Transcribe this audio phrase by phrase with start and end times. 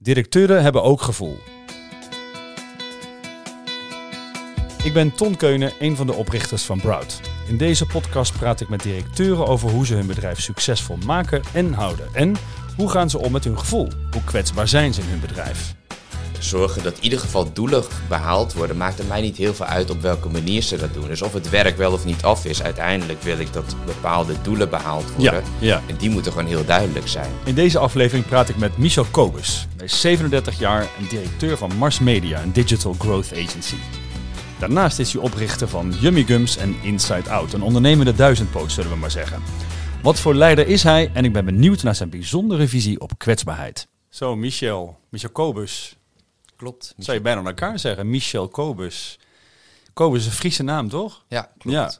[0.00, 1.38] Directeuren hebben ook gevoel.
[4.84, 7.20] Ik ben Ton Keunen, een van de oprichters van Broud.
[7.48, 11.72] In deze podcast praat ik met directeuren over hoe ze hun bedrijf succesvol maken en
[11.72, 12.08] houden.
[12.14, 12.36] En
[12.76, 13.88] hoe gaan ze om met hun gevoel?
[14.10, 15.77] Hoe kwetsbaar zijn ze in hun bedrijf?
[16.38, 19.90] Zorgen dat in ieder geval doelen behaald worden, maakt er mij niet heel veel uit
[19.90, 21.06] op welke manier ze dat doen.
[21.06, 24.70] Dus of het werk wel of niet af is, uiteindelijk wil ik dat bepaalde doelen
[24.70, 25.42] behaald worden.
[25.58, 25.82] ja.
[25.86, 27.30] En die moeten gewoon heel duidelijk zijn.
[27.44, 29.66] In deze aflevering praat ik met Michel Kobus.
[29.76, 33.76] Hij is 37 jaar en directeur van Mars Media, een digital growth agency.
[34.58, 38.96] Daarnaast is hij oprichter van Yummy Gums en Inside Out, een ondernemende duizendpoot zullen we
[38.96, 39.42] maar zeggen.
[40.02, 43.88] Wat voor leider is hij en ik ben benieuwd naar zijn bijzondere visie op kwetsbaarheid.
[44.08, 45.97] Zo, Michel, Michel Kobus,
[46.58, 46.94] Klopt.
[46.98, 48.10] zou je bijna aan elkaar zeggen.
[48.10, 49.18] Michel Kobus.
[49.92, 51.24] Kobus is een Friese naam, toch?
[51.28, 51.76] Ja, klopt.
[51.76, 51.92] Ja.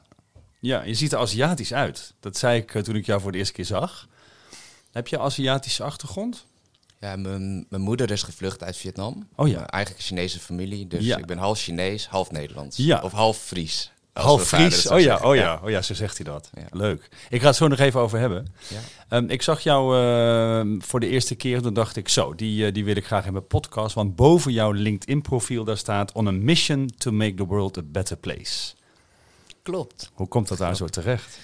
[0.59, 2.13] Ja, je ziet er Aziatisch uit.
[2.19, 4.07] Dat zei ik eh, toen ik jou voor de eerste keer zag.
[4.91, 6.45] Heb je Aziatische achtergrond?
[6.99, 9.27] Ja, mijn, mijn moeder is gevlucht uit Vietnam.
[9.35, 9.53] Oh ja.
[9.55, 10.87] Mijn eigen Chinese familie.
[10.87, 11.17] Dus Ja.
[11.17, 12.77] ik ben half Chinees, half Nederlands.
[12.77, 13.01] Ja.
[13.01, 13.91] Of half Fries.
[14.13, 14.87] Half Fries.
[14.87, 16.49] Oh ja, oh ja, oh ja, zo zegt hij dat.
[16.53, 16.63] Ja.
[16.71, 17.09] Leuk.
[17.29, 18.53] Ik ga het zo nog even over hebben.
[18.67, 18.79] Ja.
[19.09, 22.73] Ehm, ik zag jou ehm, voor de eerste keer, toen dacht ik zo, die, eh,
[22.73, 23.95] die wil ik graag in mijn podcast.
[23.95, 28.17] Want boven jouw LinkedIn-profiel daar staat on a mission to make the world a better
[28.17, 28.73] place.
[29.63, 30.09] Klopt.
[30.13, 31.37] Hoe komt dat daar zo terecht?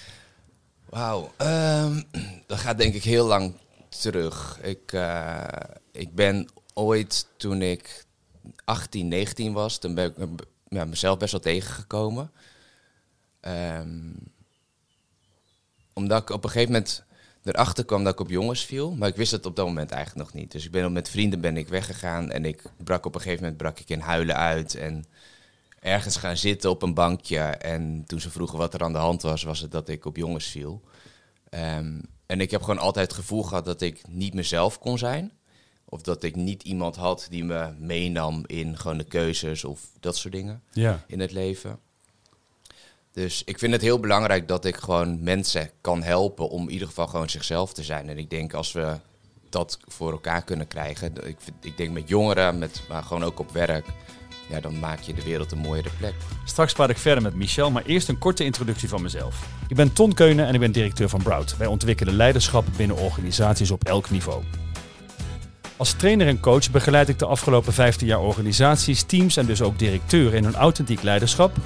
[0.88, 1.32] Wauw.
[1.36, 2.02] Ehm,
[2.46, 3.54] dat gaat denk ik heel lang
[4.00, 4.58] terug.
[4.62, 5.42] Ik, eh,
[5.92, 8.04] ik ben ooit, toen ik
[8.64, 10.26] 18, 19 was, toen ben ik me-
[10.68, 12.30] ja, mezelf best wel tegengekomen.
[13.46, 14.10] Ehm,
[15.92, 17.04] omdat ik op een gegeven moment
[17.44, 18.94] erachter kwam dat ik op jongens viel.
[18.94, 20.52] Maar ik wist het op dat moment eigenlijk nog niet.
[20.52, 23.60] Dus ik ben met vrienden ben ik weggegaan en ik brak op een gegeven moment
[23.62, 24.74] brak ik in huilen uit.
[24.74, 25.04] En
[25.80, 27.38] ergens gaan zitten op een bankje.
[27.38, 30.16] En toen ze vroegen wat er aan de hand was, was het dat ik op
[30.16, 30.82] jongens viel.
[31.50, 35.32] Ehm, en ik heb gewoon altijd het gevoel gehad dat ik niet mezelf kon zijn.
[35.84, 40.16] Of dat ik niet iemand had die me meenam in gewoon de keuzes of dat
[40.16, 41.04] soort dingen Ja.
[41.06, 41.78] in het leven.
[43.16, 46.88] Dus ik vind het heel belangrijk dat ik gewoon mensen kan helpen om in ieder
[46.88, 48.08] geval gewoon zichzelf te zijn.
[48.08, 48.92] En ik denk als we
[49.48, 51.12] dat voor elkaar kunnen krijgen,
[51.60, 53.86] ik, denk met jongeren, met, maar gewoon ook op werk,
[54.48, 56.14] ja, dan maak je de wereld een mooiere plek.
[56.44, 59.46] Straks praat ik verder met Michel, maar eerst een korte introductie van mezelf.
[59.68, 61.56] Ik ben Ton Keunen en ik ben directeur van Broud.
[61.56, 64.42] Wij ontwikkelen leiderschap binnen organisaties op elk niveau.
[65.76, 69.78] Als trainer en coach begeleid ik de afgelopen 15 jaar organisaties, teams en dus ook
[69.78, 71.56] directeuren in hun authentiek leiderschap.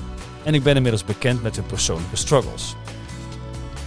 [0.50, 2.74] En ik ben inmiddels bekend met hun persoonlijke struggles.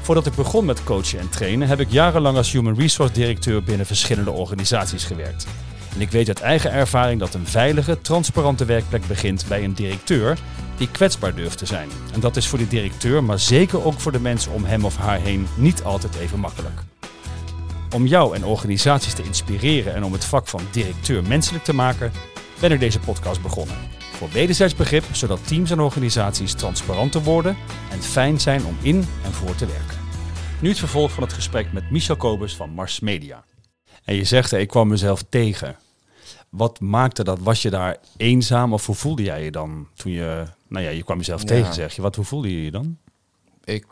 [0.02, 3.86] Voordat ik begon met coachen en trainen, heb ik jarenlang als human resource directeur binnen
[3.86, 5.48] verschillende organisaties gewerkt.
[5.96, 10.38] En ik weet uit eigen ervaring dat een veilige, transparante werkplek begint bij een directeur
[10.78, 11.90] die kwetsbaar durft te zijn.
[12.14, 14.98] En dat is voor die directeur, maar zeker ook voor de mensen om hem of
[14.98, 16.82] haar heen, niet altijd even makkelijk.
[17.96, 22.12] Om jou en organisaties te inspireren en om het vak van directeur menselijk te maken,
[22.60, 24.03] ben ik deze podcast begonnen.
[24.24, 27.58] Voor wederzijds begrip, zodat teams en organisaties transparanter worden
[27.92, 29.98] en fijn zijn om in en voor te werken.
[30.62, 33.44] Nu het vervolg van het gesprek met Michel Kobus van Mars Media.
[34.04, 35.76] En je zegt, ik kwam mezelf tegen.
[36.50, 37.40] Wat maakte dat?
[37.40, 40.44] Was je daar eenzaam of hoe voelde jij je dan toen je...
[40.68, 41.48] Nou ja, je kwam jezelf Ja.
[41.48, 42.02] tegen, zeg je.
[42.02, 42.98] Wat, hoe voelde je je dan?
[43.64, 43.86] Ik,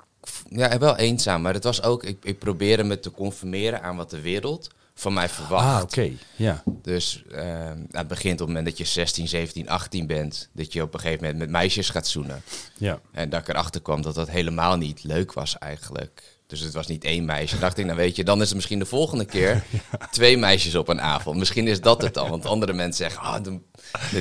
[0.50, 4.10] ja, wel eenzaam, maar het was ook, ik, ik probeerde me te conformeren aan wat
[4.10, 5.66] de wereld van mij verwacht.
[5.66, 6.12] Ah, oké.
[6.36, 6.64] Ja.
[6.82, 10.74] Dus ehm, nou, het begint op het moment dat je 16, 17, 18 bent, dat
[10.74, 12.42] je op een gegeven moment met meisjes gaat zoenen.
[12.78, 13.00] Ja.
[13.12, 16.40] En dat ik erachter kwam dat dat helemaal niet leuk was eigenlijk.
[16.48, 17.52] Dus het was niet één meisje.
[17.52, 19.64] Dan dacht ik, nou weet je, dan is het misschien de volgende keer
[20.12, 21.38] twee meisjes op een avond.
[21.38, 22.30] Misschien is dat het dan.
[22.30, 23.44] Want andere mensen zeggen, ah,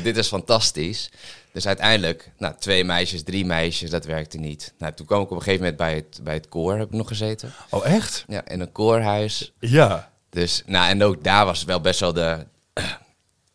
[0.02, 1.10] dit is fantastisch.
[1.52, 4.74] Dus uiteindelijk, nou, twee meisjes, drie meisjes, dat werkte niet.
[4.78, 6.94] Nou, toen kwam ik op een gegeven moment bij het, bij het koor, heb ik
[6.94, 7.52] nog gezeten.
[7.70, 8.24] Oh, echt?
[8.28, 9.52] Ja, in een koorhuis.
[9.58, 10.09] Ja.
[10.30, 12.46] Dus, nou, en ook daar was wel best wel de.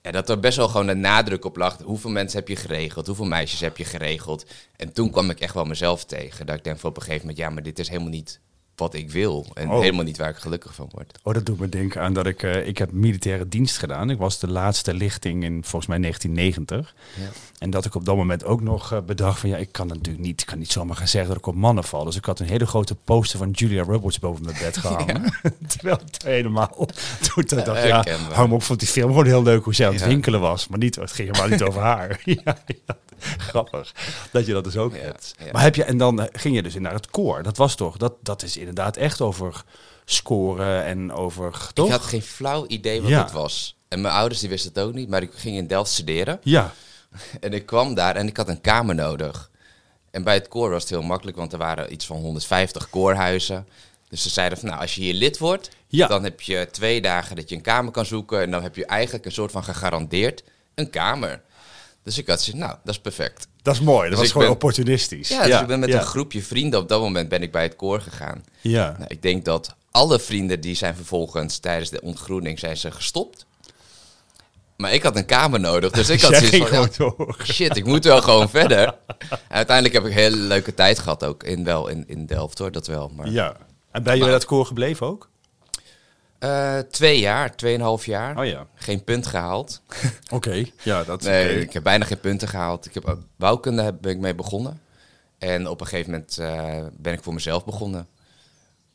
[0.01, 1.77] Ja, dat er best wel gewoon de nadruk op lag.
[1.83, 3.07] Hoeveel mensen heb je geregeld?
[3.07, 4.45] Hoeveel meisjes heb je geregeld?
[4.75, 6.45] En toen kwam ik echt wel mezelf tegen.
[6.45, 8.39] Dat ik denk van op een gegeven moment, ja, maar dit is helemaal niet
[8.75, 9.45] wat ik wil.
[9.53, 9.79] En Oh.
[9.79, 11.19] helemaal niet waar ik gelukkig van word.
[11.23, 12.43] Oh, dat doet me denken aan dat ik...
[12.43, 14.09] eh, ik heb militaire dienst gedaan.
[14.09, 16.95] Ik was de laatste lichting in volgens mij 1990.
[17.19, 17.29] Ja.
[17.59, 19.49] En dat ik op dat moment ook nog eh, bedacht van...
[19.49, 21.83] Ja, ik kan natuurlijk niet, ik kan niet zomaar gaan zeggen dat ik op mannen
[21.83, 22.03] val.
[22.05, 25.33] Dus ik had een hele grote poster van Julia Roberts boven mijn bed gehangen.
[25.67, 26.75] Terwijl het helemaal...
[27.35, 29.91] Toen dacht ja, hou me op, vond die film gewoon heel leuk hoe zij aan
[29.93, 30.07] het Ja.
[30.07, 30.67] winkelen was.
[30.67, 32.21] Maar niet, het ging helemaal niet over haar.
[32.23, 32.41] ja,
[32.85, 32.97] ja,
[33.49, 33.93] grappig
[34.31, 35.33] dat je dat dus ook Ja, hebt.
[35.45, 35.51] ja.
[35.51, 37.43] Maar heb je, en dan eh, ging je dus in naar het koor.
[37.43, 39.63] Dat was toch, dat, dat is inderdaad echt over
[40.05, 41.85] scoren en over, toch?
[41.85, 43.75] Ik had geen flauw idee wat het was.
[43.87, 45.09] En mijn ouders die wisten het ook niet.
[45.09, 46.39] Maar ik ging in Delft studeren.
[46.43, 46.73] Ja,
[47.39, 49.49] En ik kwam daar en ik had een kamer nodig.
[50.11, 53.65] En bij het koor was het heel makkelijk, want er waren iets van 150 koorhuizen.
[53.67, 53.73] Dus
[54.09, 56.07] Dus ze zeiden van, nou, als je hier lid wordt, Ja.
[56.07, 58.41] dan heb je twee dagen dat je een kamer kan zoeken.
[58.41, 60.43] En dan heb je eigenlijk een soort van gegarandeerd
[60.75, 61.41] een kamer.
[62.05, 63.47] Dus ik had zoiets, nou, dat is perfect.
[63.61, 64.01] Dat is mooi.
[64.01, 65.27] Dat Dus was gewoon ben- opportunistisch.
[65.27, 65.99] Ja, dus ik ben met ja.
[65.99, 68.43] een groepje vrienden, op dat moment ben ik bij het koor gegaan.
[68.61, 68.95] Ja.
[68.97, 73.45] Nou, ik denk dat alle vrienden die zijn vervolgens tijdens de ontgroening zijn ze gestopt.
[74.77, 77.37] Maar ik had een kamer nodig, dus ik had zoiets van, door.
[77.43, 78.95] shit, ik moet wel gewoon verder.
[79.17, 82.57] En uiteindelijk heb ik een hele leuke tijd gehad ook, in, wel in, in Delft
[82.57, 83.11] hoor, dat wel.
[83.15, 83.55] Maar, Ja.
[83.91, 85.29] En ben je bij dat koor gebleven ook?
[86.39, 88.37] Eh, twee jaar, tweeënhalf jaar.
[88.39, 88.67] Oh ja.
[88.75, 89.81] Geen punt gehaald.
[90.31, 90.65] Oké.
[90.83, 92.85] Ja, dat is Nee, ik heb bijna geen punten gehaald.
[92.85, 94.79] Ik heb ook- bouwkunde heb- ben ik mee begonnen.
[95.37, 98.07] En op een gegeven moment eh, ben ik voor mezelf begonnen.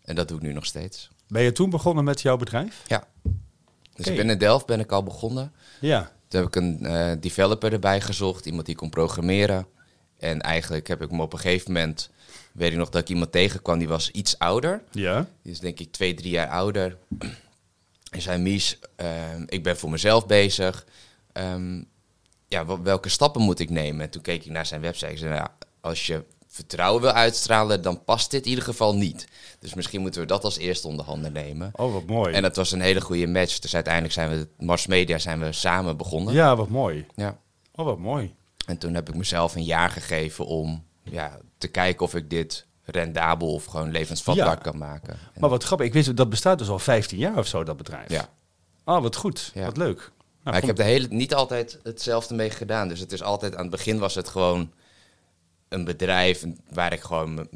[0.04, 1.10] En dat doe ik nu nog steeds.
[1.28, 2.82] Ben je toen begonnen met jouw bedrijf?
[2.86, 3.04] Ja.
[3.94, 5.52] Dus ik ben in Delft ben ik al begonnen.
[5.80, 6.10] Ja.
[6.28, 9.66] Toen heb ik een eh, developer erbij gezocht, iemand die kon programmeren.
[10.20, 12.10] En eigenlijk heb ik me op een gegeven moment,
[12.52, 14.82] weet ik nog dat ik iemand tegenkwam, die was iets ouder.
[14.90, 15.28] Ja.
[15.42, 16.96] Die is denk ik twee, drie jaar ouder.
[18.10, 20.86] En zei, Mies, ehm, ik ben voor mezelf bezig.
[21.32, 21.82] Ehm,
[22.48, 24.00] ja, wel- welke stappen moet ik nemen?
[24.00, 25.10] En toen keek ik naar zijn website.
[25.12, 28.94] Ik zei, nou, ja, als je vertrouwen wil uitstralen, dan past dit in ieder geval
[28.94, 29.26] niet.
[29.58, 31.70] Dus misschien moeten we dat als eerste onder handen nemen.
[31.74, 32.32] Oh, wat mooi.
[32.34, 33.58] En dat was een hele goede match.
[33.58, 36.34] Dus uiteindelijk zijn we, Mars Media, zijn we samen begonnen.
[36.34, 37.06] Ja, wat mooi.
[37.16, 37.38] Ja.
[37.74, 38.34] Oh, wat mooi.
[38.70, 42.66] En toen heb ik mezelf een jaar gegeven om ja, te kijken of ik dit
[42.84, 44.54] rendabel of gewoon levensvatbaar Ja.
[44.54, 45.12] kan maken.
[45.12, 45.86] En- Maar wat grappig.
[45.86, 48.10] Ik wist, dat bestaat dus al 15 jaar of zo, dat bedrijf.
[48.10, 48.28] ja.
[48.84, 49.50] Oh, wat goed.
[49.54, 49.64] Ja.
[49.64, 49.98] Wat leuk.
[49.98, 50.10] Nou,
[50.44, 52.88] Maar ik heb de hele, niet altijd hetzelfde mee gedaan.
[52.88, 54.72] Dus het is altijd, aan het begin was het gewoon
[55.68, 57.48] een bedrijf waar ik gewoon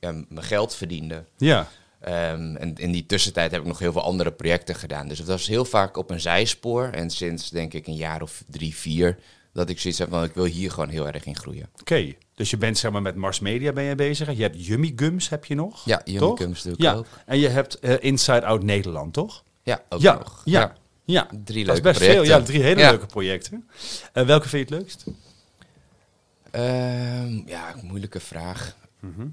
[0.00, 1.24] ja, mijn geld verdiende.
[1.36, 1.68] Ja.
[2.00, 5.08] Ehm, en in die tussentijd heb ik nog heel veel andere projecten gedaan.
[5.08, 6.84] Dus het was heel vaak op een zijspoor.
[6.88, 9.18] En sinds denk ik een jaar of drie, vier,
[9.52, 11.68] dat ik zoiets heb van ik wil hier gewoon heel erg in groeien.
[11.80, 12.14] Oké.
[12.34, 14.36] Dus je bent zeg maar met Mars Media ben je bezig.
[14.36, 15.84] Je hebt Yummy Gums heb je nog.
[15.84, 16.38] Ja, Yummy toch?
[16.38, 16.94] Gums doe ik ja.
[16.94, 17.06] ook.
[17.26, 19.42] En je hebt eh, Inside Out Nederland, toch?
[19.62, 20.14] Ja, ook ja.
[20.14, 20.42] nog.
[20.44, 20.74] Ja.
[21.04, 21.28] Ja.
[21.44, 22.24] Drie Dat is leuke best projecten.
[22.26, 22.38] veel.
[22.38, 22.90] Ja, drie hele Ja.
[22.90, 23.68] leuke projecten.
[24.12, 25.04] Eh, welke vind je het leukst?
[26.50, 28.76] Ehm, ja, moeilijke vraag.
[29.00, 29.26] Mhm.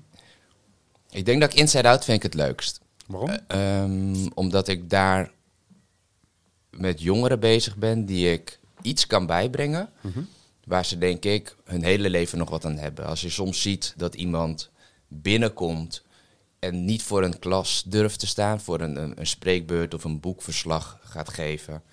[1.11, 2.81] Ik denk dat ik Inside Out vind ik het leukst.
[3.07, 3.29] Waarom?
[3.47, 5.31] Ehm, omdat ik daar
[6.69, 9.89] met jongeren bezig ben die ik iets kan bijbrengen.
[10.65, 13.05] Waar ze denk ik hun hele leven nog wat aan hebben.
[13.05, 14.69] Als je soms ziet dat iemand
[15.07, 16.03] binnenkomt
[16.59, 20.19] en niet voor een klas durft te staan, voor een, een, een spreekbeurt of een
[20.19, 21.83] boekverslag gaat geven.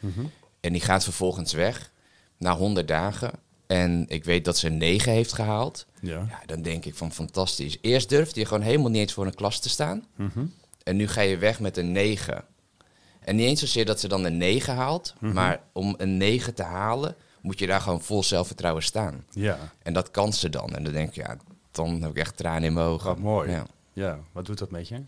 [0.61, 1.93] En die gaat vervolgens weg
[2.39, 3.31] na 100 dagen.
[3.67, 5.87] En ik weet dat ze een 9 heeft gehaald.
[6.01, 6.27] Ja.
[6.29, 7.79] Ja, dan denk ik van fantastisch.
[7.81, 10.05] Eerst durfde je gewoon helemaal niet eens voor een klas te staan.
[10.17, 10.47] Mhm.
[10.83, 12.45] En nu ga je weg met een 9.
[13.27, 15.15] En niet eens zozeer dat ze dan een 9 haalt.
[15.21, 15.33] Mhm.
[15.33, 19.25] Maar om een 9 te halen, moet je daar gewoon vol zelfvertrouwen staan.
[19.31, 19.59] Ja.
[19.83, 20.77] En dat kan ze dan.
[20.77, 21.37] En dan denk ik, ja,
[21.71, 23.09] dan heb ik echt tranen in mijn ogen.
[23.09, 23.51] Wat mooi.
[23.51, 23.67] Ja.
[23.93, 24.19] Ja.
[24.33, 25.03] Wat doet dat met je?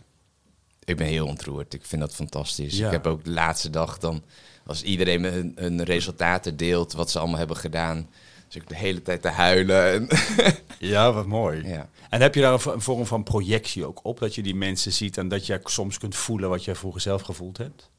[0.83, 1.73] Ik ben heel ontroerd.
[1.73, 2.77] Ik vind dat fantastisch.
[2.77, 2.85] Ja.
[2.85, 4.23] Ik heb ook de laatste dag dan,
[4.65, 8.09] als iedereen hun, hun resultaten deelt, wat ze allemaal hebben gedaan.
[8.47, 9.93] Dus ik de hele tijd te huilen.
[9.93, 10.07] En,
[10.79, 11.67] Ja, wat mooi.
[11.67, 11.89] ja.
[12.09, 14.19] En heb je daar een vorm van projectie ook op?
[14.19, 17.21] Dat je die mensen ziet en dat je soms kunt voelen wat jij vroeger zelf
[17.21, 17.89] gevoeld hebt?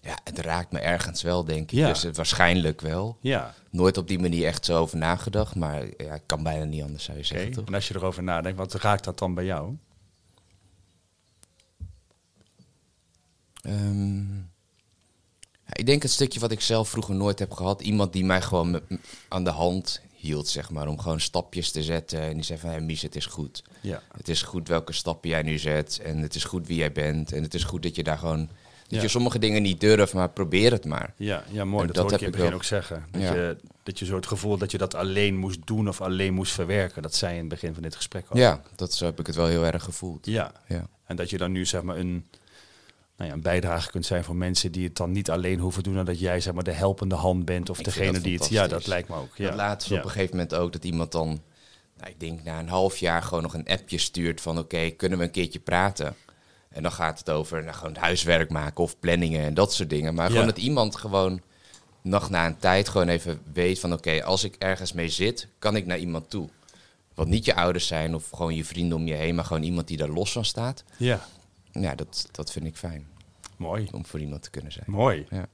[0.00, 1.78] Ja, het raakt me ergens wel, denk ik.
[1.78, 1.88] Ja.
[1.88, 3.18] Dus het waarschijnlijk wel.
[3.20, 3.54] Ja.
[3.70, 7.04] Nooit op die manier echt zo over nagedacht, maar ja, ik kan bijna niet anders,
[7.04, 7.66] zou je zeggen, toch?
[7.66, 9.76] En als je erover nadenkt, wat raakt dat dan bij jou?
[13.62, 14.34] Ehm,
[15.64, 17.80] ja, ik denk het stukje wat ik zelf vroeger nooit heb gehad.
[17.82, 18.80] Iemand die mij gewoon
[19.28, 20.86] aan de hand hield, zeg maar.
[20.88, 22.20] Om gewoon stapjes te zetten.
[22.20, 23.62] En die zei van, hey, Mies, het is goed.
[23.80, 24.02] Ja.
[24.16, 26.00] Het is goed welke stappen jij nu zet.
[26.04, 27.32] En het is goed wie jij bent.
[27.32, 28.48] En het is goed dat je daar gewoon...
[28.88, 29.02] Dat Ja.
[29.02, 31.14] je sommige dingen niet durft, maar probeer het maar.
[31.16, 31.80] Ja, ja mooi.
[31.80, 32.58] En Dat, dat hoor ik heb in het begin wel.
[32.58, 33.04] ook zeggen.
[33.10, 33.34] Dat, Ja.
[33.34, 36.52] je, dat je zo het gevoel dat je dat alleen moest doen of alleen moest
[36.52, 37.02] verwerken.
[37.02, 38.36] Dat zei in het begin van dit gesprek al.
[38.38, 40.26] Ja, dat zo heb ik het wel heel erg gevoeld.
[40.26, 40.52] Ja.
[40.68, 40.86] Ja.
[41.06, 42.26] En dat je dan nu zeg maar een,
[43.18, 45.98] nou ja, een bijdrage kunt zijn voor mensen die het dan niet alleen hoeven doen.
[45.98, 48.48] En dat jij zeg maar de helpende hand bent of Ik degene die het...
[48.48, 49.36] Ja, dat lijkt me ook.
[49.36, 49.46] Ja.
[49.46, 49.98] Dat laatste ja.
[49.98, 51.28] op een gegeven moment ook dat iemand dan,
[51.96, 55.18] nou, ik denk na een half jaar gewoon nog een appje stuurt van oké, kunnen
[55.18, 56.16] we een keertje praten?
[56.68, 60.14] En dan gaat het over nou, gewoon huiswerk maken of planningen en dat soort dingen.
[60.14, 60.30] Maar Ja.
[60.30, 61.40] gewoon dat iemand gewoon
[62.02, 65.76] nog na een tijd gewoon even weet van oké, als ik ergens mee zit, kan
[65.76, 66.48] ik naar iemand toe.
[67.14, 69.88] Wat niet je ouders zijn of gewoon je vrienden om je heen, maar gewoon iemand
[69.88, 70.84] die daar los van staat.
[70.96, 71.26] Ja,
[71.72, 73.06] Ja, dat, dat vind ik fijn
[73.56, 73.88] mooi.
[73.92, 74.84] om voor iemand te kunnen zijn.
[74.88, 75.26] Mooi.
[75.30, 75.46] Ja.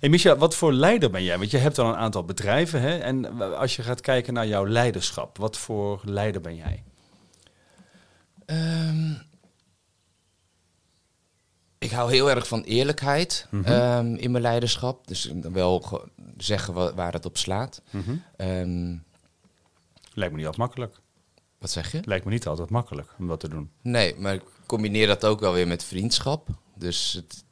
[0.00, 1.38] Hey Micha, wat voor leider ben jij?
[1.38, 2.80] Want je hebt al een aantal bedrijven.
[2.80, 2.98] Hè?
[2.98, 6.82] En als je gaat kijken naar jouw leiderschap, wat voor leider ben jij?
[8.46, 9.12] Ehm,
[11.78, 13.64] ik hou heel erg van eerlijkheid Mhm.
[13.64, 15.06] ehm, in mijn leiderschap.
[15.06, 17.82] Dus wel ge- zeggen wa- waar het op slaat.
[18.36, 18.96] Ehm,
[20.16, 21.00] Lijkt me niet altijd makkelijk.
[21.58, 22.00] Wat zeg je?
[22.04, 23.70] Lijkt me niet altijd makkelijk om dat te doen.
[23.82, 26.48] Nee, maar ik combineer dat ook wel weer met vriendschap.
[26.74, 27.44] Dus het,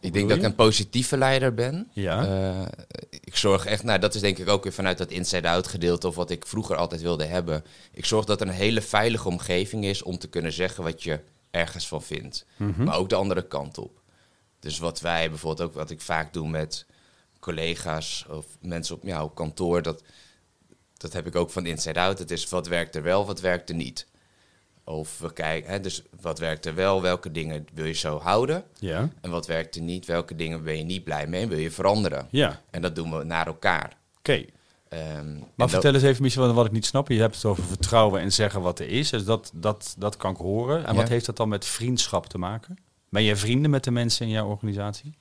[0.00, 1.88] ik denk dat ik een positieve leider ben.
[1.92, 2.24] Ja.
[2.26, 2.66] Eh,
[3.10, 6.14] ik zorg echt, nou dat is denk ik ook weer vanuit dat inside-out gedeelte of
[6.14, 7.64] wat ik vroeger altijd wilde hebben.
[7.92, 11.20] Ik zorg dat er een hele veilige omgeving is om te kunnen zeggen wat je
[11.50, 12.46] ergens van vindt.
[12.56, 12.84] Mhm.
[12.84, 14.00] Maar ook de andere kant op.
[14.60, 16.86] Dus wat wij bijvoorbeeld ook, wat ik vaak doe met
[17.40, 20.02] collega's of mensen op, ja, op kantoor, dat,
[20.96, 22.18] dat heb ik ook van inside-out.
[22.18, 24.06] Het is wat werkt er wel, wat werkt er niet.
[24.90, 28.64] Of we kijken, hè, dus wat werkt er wel, welke dingen wil je zo houden?
[28.78, 29.08] Ja.
[29.20, 31.70] En wat werkt er niet, welke dingen ben je niet blij mee en wil je
[31.70, 32.26] veranderen?
[32.30, 32.60] Ja.
[32.70, 33.96] En dat doen we naar elkaar.
[34.18, 34.44] Oké.
[34.88, 37.08] Ehm, Maar vertel eens even, Michel, wat ik niet snap.
[37.08, 39.10] Je hebt het over vertrouwen en zeggen wat er is.
[39.10, 40.84] Dus dat, dat, dat kan ik horen.
[40.86, 41.00] En Ja.
[41.00, 42.78] wat heeft dat dan met vriendschap te maken?
[43.08, 45.14] Ben jij vrienden met de mensen in jouw organisatie?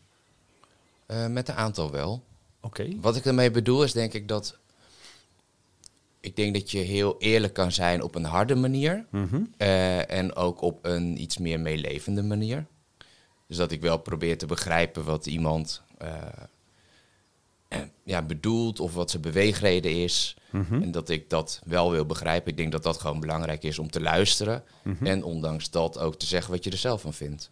[1.05, 2.23] eh, met een aantal wel.
[2.61, 2.87] Oké.
[3.01, 4.57] Wat ik ermee bedoel is denk ik dat...
[6.21, 9.05] Ik denk dat je heel eerlijk kan zijn op een harde manier.
[9.09, 9.41] Mhm.
[9.57, 12.65] eh, en ook op een iets meer meelevende manier.
[13.47, 16.27] Dus dat ik wel probeer te begrijpen wat iemand eh,
[17.67, 20.35] eh, ja, bedoelt of wat zijn beweegreden is.
[20.51, 20.81] Mhm.
[20.81, 22.51] En dat ik dat wel wil begrijpen.
[22.51, 24.63] Ik denk dat dat gewoon belangrijk is om te luisteren.
[24.83, 25.05] Mhm.
[25.05, 27.51] En ondanks dat ook te zeggen wat je er zelf van vindt.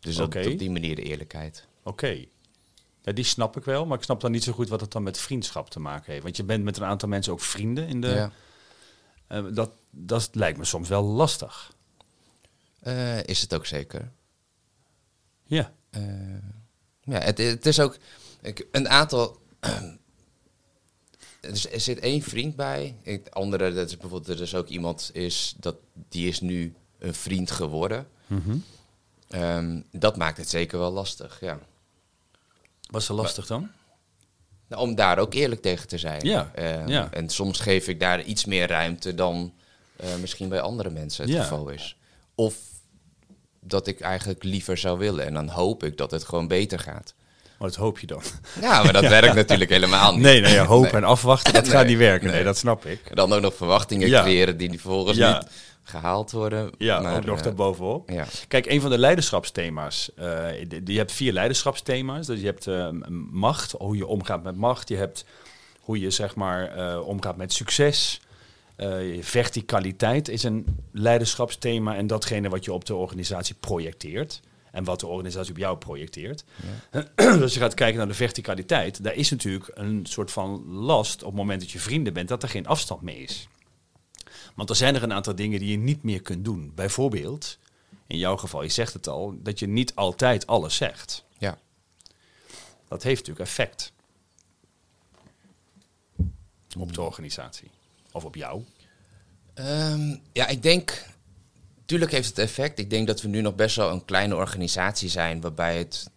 [0.00, 1.66] Dus dat, op die manier de eerlijkheid.
[1.82, 2.24] Oké.
[3.06, 5.02] Ja, die snap ik wel, maar ik snap dan niet zo goed wat het dan
[5.02, 6.22] met vriendschap te maken heeft.
[6.24, 8.08] Want je bent met een aantal mensen ook vrienden in de.
[8.08, 8.32] Ja.
[9.26, 11.72] Eh, dat, dat lijkt me soms wel lastig.
[12.80, 14.10] Eh, is het ook zeker.
[15.44, 15.72] Ja.
[15.90, 16.02] Eh,
[17.02, 17.96] ja, het, het is ook
[18.40, 19.40] ik, een aantal.
[21.40, 22.96] er, er zit één vriend bij.
[23.02, 25.76] Het andere, dat is bijvoorbeeld, er is ook iemand is dat
[26.08, 28.08] die is nu een vriend geworden.
[28.26, 28.56] Mhm.
[29.28, 31.60] Ehm, dat maakt het zeker wel lastig, ja.
[32.86, 33.68] Was het lastig dan?
[34.68, 36.20] Nou, om daar ook eerlijk tegen te zijn.
[36.24, 37.08] Ja, Ehm, ja.
[37.12, 39.52] En soms geef ik daar iets meer ruimte dan
[39.96, 41.42] eh, misschien bij andere mensen het Ja.
[41.42, 41.96] geval is.
[42.34, 42.54] Of
[43.60, 45.24] dat ik eigenlijk liever zou willen.
[45.26, 47.14] En dan hoop ik dat het gewoon beter gaat.
[47.58, 48.22] Wat hoop je dan?
[48.60, 50.22] Ja, maar dat werkt natuurlijk helemaal niet.
[50.22, 50.90] Nee, nee, Nee.
[50.90, 52.26] en afwachten, dat Nee, gaat niet werken.
[52.26, 52.44] Nee, nee.
[52.44, 53.00] dat snap ik.
[53.08, 55.38] En dan ook nog verwachtingen creëren die vervolgens Ja.
[55.38, 55.48] niet
[55.88, 56.70] gehaald worden.
[56.78, 58.10] Ja, Maar, ook nog eh, daarbovenop.
[58.10, 58.26] Ja.
[58.48, 60.14] Kijk, een van de leiderschapsthema's.
[60.14, 62.26] eh, je hebt vier leiderschapsthema's.
[62.26, 62.88] Dus je hebt eh,
[63.30, 64.88] macht, hoe je omgaat met macht.
[64.88, 65.24] Je hebt
[65.80, 68.20] hoe je zeg maar omgaat met succes.
[68.76, 74.40] Eh, verticaliteit is een leiderschapsthema en datgene wat je op de organisatie projecteert.
[74.70, 76.44] En wat de organisatie op jou projecteert.
[77.16, 81.22] dus als je gaat kijken naar de verticaliteit, daar is natuurlijk een soort van last
[81.22, 83.48] op het moment dat je vrienden bent, dat er geen afstand mee is.
[84.56, 86.72] Want er zijn er een aantal dingen die je niet meer kunt doen.
[86.74, 87.58] Bijvoorbeeld,
[88.06, 91.24] in jouw geval, je zegt het al, dat je niet altijd alles zegt.
[91.38, 91.58] ja.
[92.88, 93.92] Dat heeft natuurlijk effect
[96.78, 97.70] op de organisatie.
[98.12, 98.62] Of op jou.
[99.54, 101.06] Ehm, ja, ik denk...
[101.86, 102.78] Tuurlijk heeft het effect.
[102.78, 105.40] Ik denk dat we nu nog best wel een kleine organisatie zijn...
[105.40, 106.10] waarbij het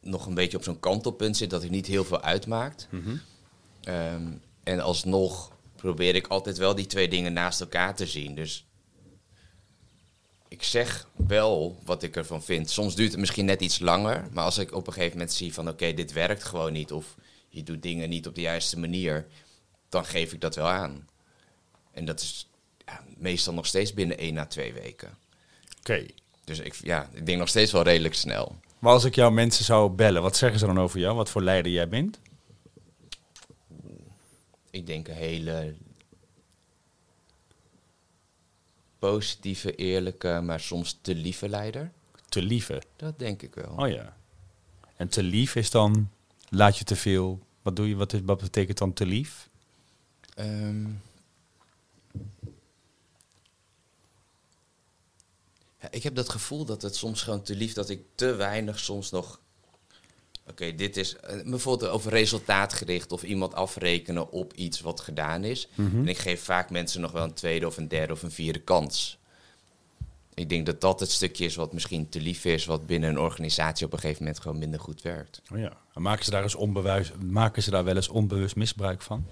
[0.00, 1.50] nog een beetje op zo'n kantelpunt zit...
[1.50, 2.88] dat het niet heel veel uitmaakt.
[3.84, 4.26] Ehm,
[4.62, 5.51] en alsnog
[5.82, 8.34] probeer ik altijd wel die twee dingen naast elkaar te zien.
[8.34, 8.66] Dus
[10.48, 12.70] ik zeg wel wat ik ervan vind.
[12.70, 14.28] Soms duurt het misschien net iets langer.
[14.32, 15.68] Maar als ik op een gegeven moment zie van...
[15.68, 16.92] oké, dit werkt gewoon niet...
[16.92, 17.16] of
[17.48, 19.26] je doet dingen niet op de juiste manier...
[19.88, 21.08] dan geef ik dat wel aan.
[21.92, 22.48] En dat is
[22.86, 25.18] ja, meestal nog steeds binnen één à twee weken.
[25.78, 26.06] Oké.
[26.44, 28.56] Dus ik, ja, ik denk nog steeds wel redelijk snel.
[28.78, 31.16] Maar als ik jouw mensen zou bellen, wat zeggen ze dan over jou?
[31.16, 32.18] Wat voor leider jij bent?
[34.72, 35.74] Ik denk een hele
[38.98, 41.92] positieve, eerlijke, maar soms te lieve leider.
[42.28, 42.82] Te lieve.
[42.96, 43.74] Dat denk ik wel.
[43.76, 44.16] Oh ja.
[44.96, 46.10] En te lief is dan,
[46.48, 47.46] laat je te veel.
[47.62, 47.96] Wat doe je?
[47.96, 49.48] Wat, is, wat betekent dan te lief?
[50.34, 50.88] Ehm.
[55.80, 58.78] Ja, ik heb dat gevoel dat het soms gewoon te lief, dat ik te weinig
[58.78, 59.40] soms nog.
[60.62, 65.68] Oké, dit is eh, bijvoorbeeld over resultaatgericht of iemand afrekenen op iets wat gedaan is.
[65.76, 68.58] En ik geef vaak mensen nog wel een tweede of een derde of een vierde
[68.58, 69.18] kans.
[70.34, 73.18] Ik denk dat dat het stukje is wat misschien te lief is, wat binnen een
[73.18, 75.42] organisatie op een gegeven moment gewoon minder goed werkt.
[75.52, 75.72] Oh ja.
[75.94, 79.26] En maken ze daar eens onbewust, maken ze daar wel eens onbewust misbruik van?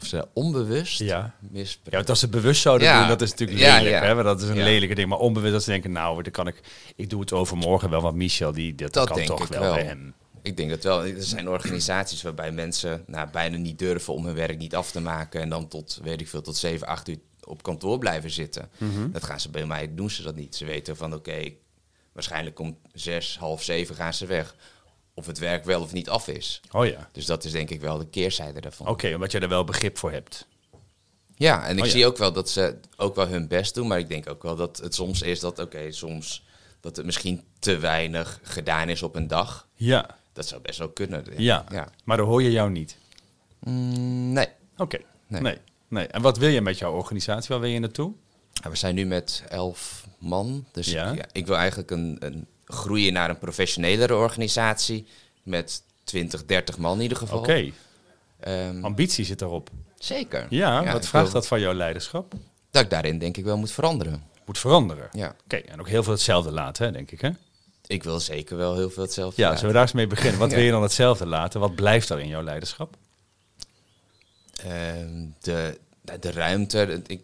[0.00, 1.06] Of ze onbewust Ja.
[1.06, 1.92] Ja, misbruiken.
[1.92, 2.98] want als ze bewust zouden Ja.
[2.98, 3.94] doen, dat is natuurlijk Ja, lelijk.
[3.94, 4.02] ja.
[4.02, 4.14] Hè?
[4.14, 4.64] Maar dat is een Ja.
[4.64, 5.08] lelijke ding.
[5.08, 6.60] Maar onbewust dat ze denken, nou, dan kan ik,
[6.96, 8.00] ik doe het overmorgen wel.
[8.00, 9.74] Want Michel, die, dat, Dat kan toch wel, wel.
[9.74, 10.14] bij hem.
[10.42, 11.04] Ik denk dat wel.
[11.04, 15.00] Er zijn organisaties waarbij mensen nou, bijna niet durven om hun werk niet af te
[15.00, 15.40] maken.
[15.40, 18.70] En dan tot, weet ik veel, tot 7, 8 uur op kantoor blijven zitten.
[18.78, 19.10] Mhm.
[19.10, 20.56] Dat gaan ze bij mij, doen ze dat niet.
[20.56, 21.52] Ze weten van oké,
[22.12, 24.54] waarschijnlijk om 6, half 7 gaan ze weg.
[25.18, 26.60] Of het werk wel of niet af is.
[26.72, 27.08] Oh ja.
[27.12, 28.86] Dus dat is denk ik wel de keerzijde daarvan.
[28.88, 30.46] Oké, omdat jij er wel begrip voor hebt.
[31.36, 31.92] Ja, en ik Oh, ja.
[31.92, 33.86] zie ook wel dat ze ook wel hun best doen.
[33.86, 36.44] Maar ik denk ook wel dat het soms is dat, oké, soms
[36.80, 39.68] dat het misschien te weinig gedaan is op een dag.
[39.74, 41.24] Ja, Dat zou best wel kunnen.
[41.36, 41.64] ja.
[41.70, 41.88] ja.
[42.04, 42.96] Maar dan hoor je jou niet.
[43.60, 44.48] Mm, nee.
[44.76, 45.40] Oké, nee.
[45.40, 45.58] Nee.
[45.88, 46.06] nee.
[46.06, 47.48] En wat wil je met jouw organisatie?
[47.48, 48.12] Waar wil je naartoe?
[48.52, 50.66] Ja, We zijn nu met elf man.
[50.72, 51.12] Dus Ja.
[51.12, 51.24] ja.
[51.32, 55.06] ik wil eigenlijk een, een groeien naar een professionelere organisatie.
[55.42, 57.38] Met 20, 30 man in ieder geval.
[57.38, 57.70] Oké,
[58.40, 59.70] Ehm, ambitie zit erop.
[59.98, 60.46] zeker.
[60.50, 62.32] Ja, wat vraagt wil- dat van jouw leiderschap?
[62.70, 64.22] Dat ik daarin denk ik wel moet veranderen.
[64.46, 65.08] Moet veranderen.
[65.12, 65.36] Ja.
[65.44, 67.20] Oké, en ook heel veel hetzelfde laten, hè, denk ik.
[67.20, 67.30] Hè?
[67.86, 69.58] Ik wil zeker wel heel veel hetzelfde Ja, laten.
[69.58, 70.38] zullen we daar eens mee beginnen?
[70.40, 70.56] Wat Ja.
[70.56, 71.60] wil je dan hetzelfde laten?
[71.60, 72.96] Wat blijft er in jouw leiderschap?
[74.64, 75.78] Ehm, de,
[76.20, 77.20] de ruimte, ik,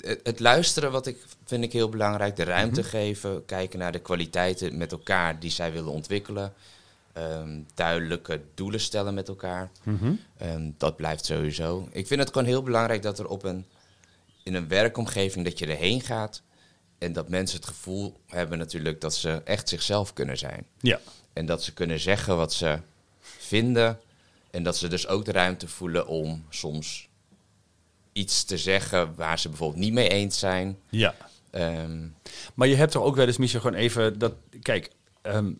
[0.00, 2.36] het, het luisteren wat ik vind ik heel belangrijk.
[2.36, 2.88] De ruimte Mhm.
[2.88, 6.52] geven, kijken naar de kwaliteiten met elkaar die zij willen ontwikkelen.
[7.12, 9.70] Ehm, duidelijke doelen stellen met elkaar.
[10.38, 11.88] Ehm, dat blijft sowieso.
[11.92, 13.66] Ik vind het gewoon heel belangrijk dat er op een,
[14.42, 16.42] in een werkomgeving dat je erheen gaat.
[16.98, 20.66] En dat mensen het gevoel hebben natuurlijk dat ze echt zichzelf kunnen zijn.
[20.80, 21.00] Ja,
[21.32, 22.78] En dat ze kunnen zeggen wat ze
[23.20, 23.98] vinden.
[24.50, 27.07] En dat ze dus ook de ruimte voelen om soms
[28.12, 30.78] iets te zeggen waar ze bijvoorbeeld niet mee eens zijn.
[30.88, 31.14] ja.
[31.50, 32.06] Ehm,
[32.54, 34.34] Maar je hebt er ook wel eens, Michel, gewoon even dat.
[34.62, 34.90] Kijk,
[35.22, 35.52] ehm,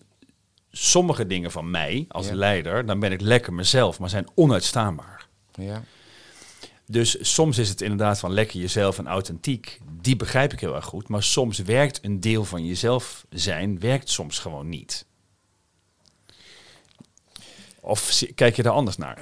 [0.71, 2.35] sommige dingen van mij als Ja.
[2.35, 5.27] leider, dan ben ik lekker mezelf, maar zijn onuitstaanbaar.
[5.55, 5.83] ja.
[6.91, 9.81] Dus soms is het inderdaad van lekker jezelf en authentiek.
[10.01, 11.09] Die begrijp ik heel erg goed.
[11.09, 15.05] Maar soms werkt een deel van jezelf zijn, werkt soms gewoon niet.
[17.81, 19.19] Of kijk je daar anders naar?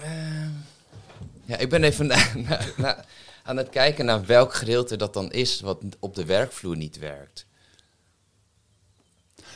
[1.47, 3.05] Ja, ik ben even na- na- na-
[3.43, 7.47] aan het kijken naar welk gedeelte dat dan is wat op de werkvloer niet werkt.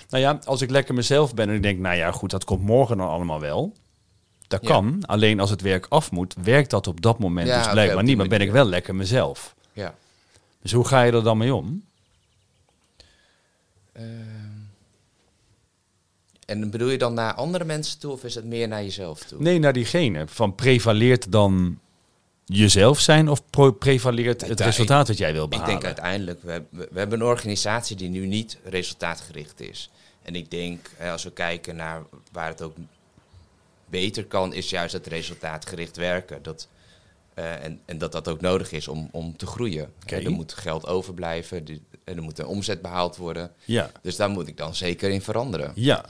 [0.09, 2.62] Nou ja, als ik lekker mezelf ben en ik denk, nou ja, goed, dat komt
[2.62, 3.75] morgen dan allemaal wel.
[4.49, 4.68] Dat Ja.
[4.68, 5.02] kan.
[5.06, 8.16] Alleen als het werk af moet, werkt dat op dat moment Ja, dus blijkbaar niet.
[8.16, 9.54] Maar ben ik wel lekker mezelf.
[9.73, 9.94] Ja.
[10.62, 11.85] Dus hoe ga je er dan mee om?
[13.92, 14.39] Ehm,
[16.50, 19.42] en bedoel je dan naar andere mensen toe of is het meer naar jezelf toe?
[19.42, 20.25] Nee, naar diegene.
[20.29, 21.79] Van prevaleert dan
[22.44, 23.42] jezelf zijn of
[23.79, 25.70] prevaleert het resultaat dat jij wil Ik behalen?
[25.72, 29.90] denk uiteindelijk, we, hebben- we hebben een organisatie die nu niet resultaatgericht is.
[30.22, 32.77] En ik denk, als we kijken naar waar het ook
[33.88, 36.42] beter kan, is juist het resultaatgericht werken.
[36.42, 36.68] Dat,
[37.35, 39.92] eh, en, en dat dat ook nodig is om, om te groeien.
[40.07, 41.64] En er moet geld overblijven,
[42.05, 43.53] en er moet een omzet behaald worden.
[43.64, 45.72] Ja, Dus daar moet ik dan zeker in veranderen.
[45.75, 46.05] ja.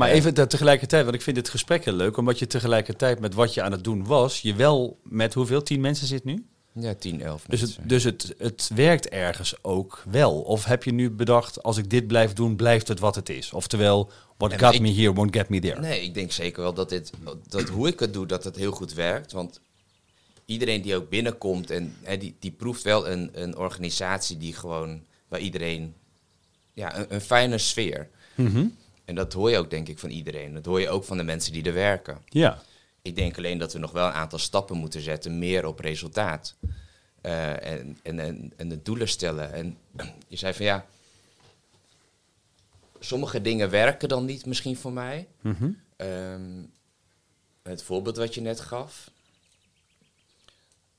[0.00, 3.34] Maar even dat tegelijkertijd, want ik vind dit gesprek heel leuk, omdat je tegelijkertijd met
[3.34, 5.62] wat je aan het doen was, je wel met hoeveel?
[5.62, 6.44] Tien mensen zit nu?
[6.72, 7.80] Ja, 10, 11 Dus, mensen.
[7.80, 10.40] het, dus het, het werkt ergens ook wel.
[10.40, 13.52] Of heb je nu bedacht, als ik dit blijf doen, blijft het wat het is?
[13.52, 15.80] Oftewel, what got ik- me here won't get me there.
[15.80, 17.10] Nee, ik denk zeker wel dat, dit,
[17.48, 19.32] dat hoe ik het doe, dat het heel goed werkt.
[19.32, 19.60] Want
[20.44, 25.02] iedereen die ook binnenkomt, en, hè, die, die proeft wel een, een organisatie die gewoon,
[25.28, 25.94] waar iedereen,
[26.72, 28.08] ja, een, een fijne sfeer.
[28.34, 28.66] Mhm.
[29.10, 30.54] En dat hoor je ook denk ik van iedereen.
[30.54, 32.18] Dat hoor je ook van de mensen die er werken.
[32.28, 32.62] Ja,
[33.02, 36.56] Ik denk alleen dat we nog wel een aantal stappen moeten zetten, meer op resultaat.
[37.20, 39.52] Eh, en, en, en, en de doelen stellen.
[39.52, 39.78] En
[40.28, 40.86] je zei van ja,
[43.00, 45.28] sommige dingen werken dan niet misschien voor mij.
[45.40, 45.70] Mhm.
[45.96, 46.62] Ehm,
[47.62, 49.10] het voorbeeld wat je net gaf.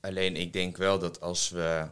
[0.00, 1.86] Alleen ik denk wel dat als we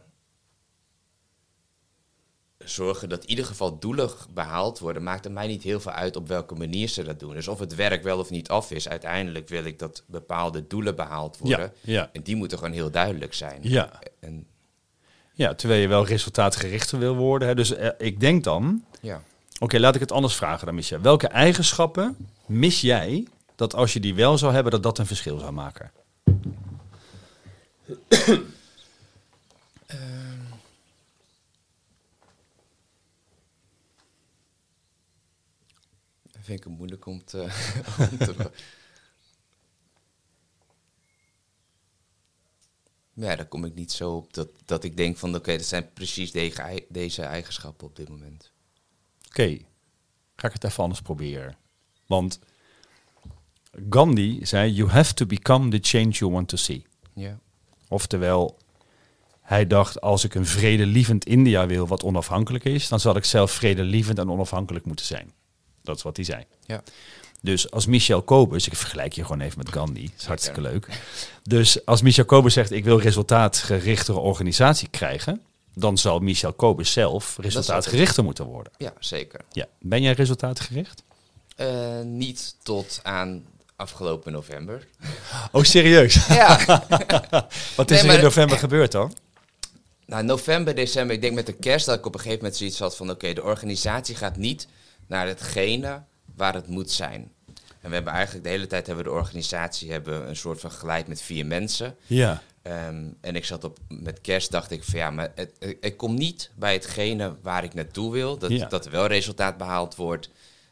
[2.65, 6.15] zorgen dat in ieder geval doelen behaald worden, maakt het mij niet heel veel uit
[6.15, 7.33] op welke manier ze dat doen.
[7.33, 10.95] Dus of het werk wel of niet af is, uiteindelijk wil ik dat bepaalde doelen
[10.95, 11.73] behaald worden.
[11.81, 12.09] ja, ja.
[12.13, 13.59] En die moeten gewoon heel duidelijk zijn.
[13.61, 13.99] Ja.
[14.19, 14.45] En,
[15.33, 17.47] ja, terwijl je wel resultaatgerichter wil worden.
[17.47, 17.55] Hè.
[17.55, 19.21] Dus eh, ik denk dan, ja.
[19.59, 21.01] Oké, laat ik het anders vragen dan, Michel.
[21.01, 25.39] Welke eigenschappen mis jij dat als je die wel zou hebben, dat dat een verschil
[25.39, 25.91] zou maken?
[27.83, 27.97] Dat
[36.51, 37.41] vind ik het moeilijk om te...
[38.11, 38.51] om te
[43.25, 45.35] ja, daar kom ik niet zo op dat, dat ik denk van...
[45.35, 46.31] oké, dat zijn precies
[46.89, 48.51] deze eigenschappen op dit moment.
[49.27, 49.57] Oké,
[50.35, 51.57] ga ik het even anders proberen.
[52.05, 52.39] Want
[53.89, 56.85] Gandhi zei, you have to become the change you want to see.
[57.13, 57.39] Ja.
[57.87, 58.57] Oftewel,
[59.41, 63.51] hij dacht, als ik een vredelievend India wil wat onafhankelijk is, dan zal ik zelf
[63.51, 65.33] vredelievend en onafhankelijk moeten zijn.
[65.83, 66.45] Dat is wat hij zei.
[66.65, 66.83] Ja.
[67.41, 70.87] Dus als Michel Kobus, ik vergelijk je gewoon even met Gandhi, is hartstikke leuk.
[71.43, 75.41] Dus als Michel Kobus zegt, ik wil resultaatgerichtere organisatie krijgen,
[75.73, 78.73] dan zal Michel Kobus zelf resultaatgerichter moeten worden.
[78.77, 79.41] ja, zeker.
[79.51, 79.65] Ja.
[79.79, 81.03] Ben jij resultaatgericht?
[81.55, 84.87] Eh, niet tot aan afgelopen november.
[85.51, 86.27] Oh, serieus?
[86.27, 86.57] ja,
[87.75, 89.13] Wat is Nee, er in november gebeurd dan?
[90.05, 92.79] Nou, november, december, ik denk met de kerst dat ik op een gegeven moment zoiets
[92.79, 93.09] had van...
[93.09, 94.67] oké, de organisatie gaat niet
[95.11, 96.01] naar hetgene
[96.35, 97.31] waar het moet zijn.
[97.81, 100.71] En we hebben eigenlijk de hele tijd hebben we de organisatie hebben een soort van
[100.71, 101.95] geleid met vier mensen.
[102.05, 102.41] Ja.
[102.61, 105.97] Ehm, en ik zat op, met kerst dacht ik van ja, maar het, het- ik
[105.97, 108.37] kom niet bij hetgene waar ik naartoe wil.
[108.37, 108.67] Dat, Ja.
[108.67, 110.29] dat er wel resultaat behaald wordt.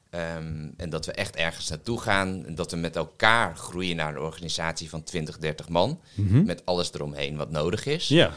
[0.10, 2.46] Ehm, en dat we echt ergens naartoe gaan.
[2.46, 6.00] En dat we met elkaar groeien naar een organisatie van 20, 30 man.
[6.14, 6.44] Mhm.
[6.46, 8.08] Met alles eromheen wat nodig is.
[8.08, 8.34] Ja.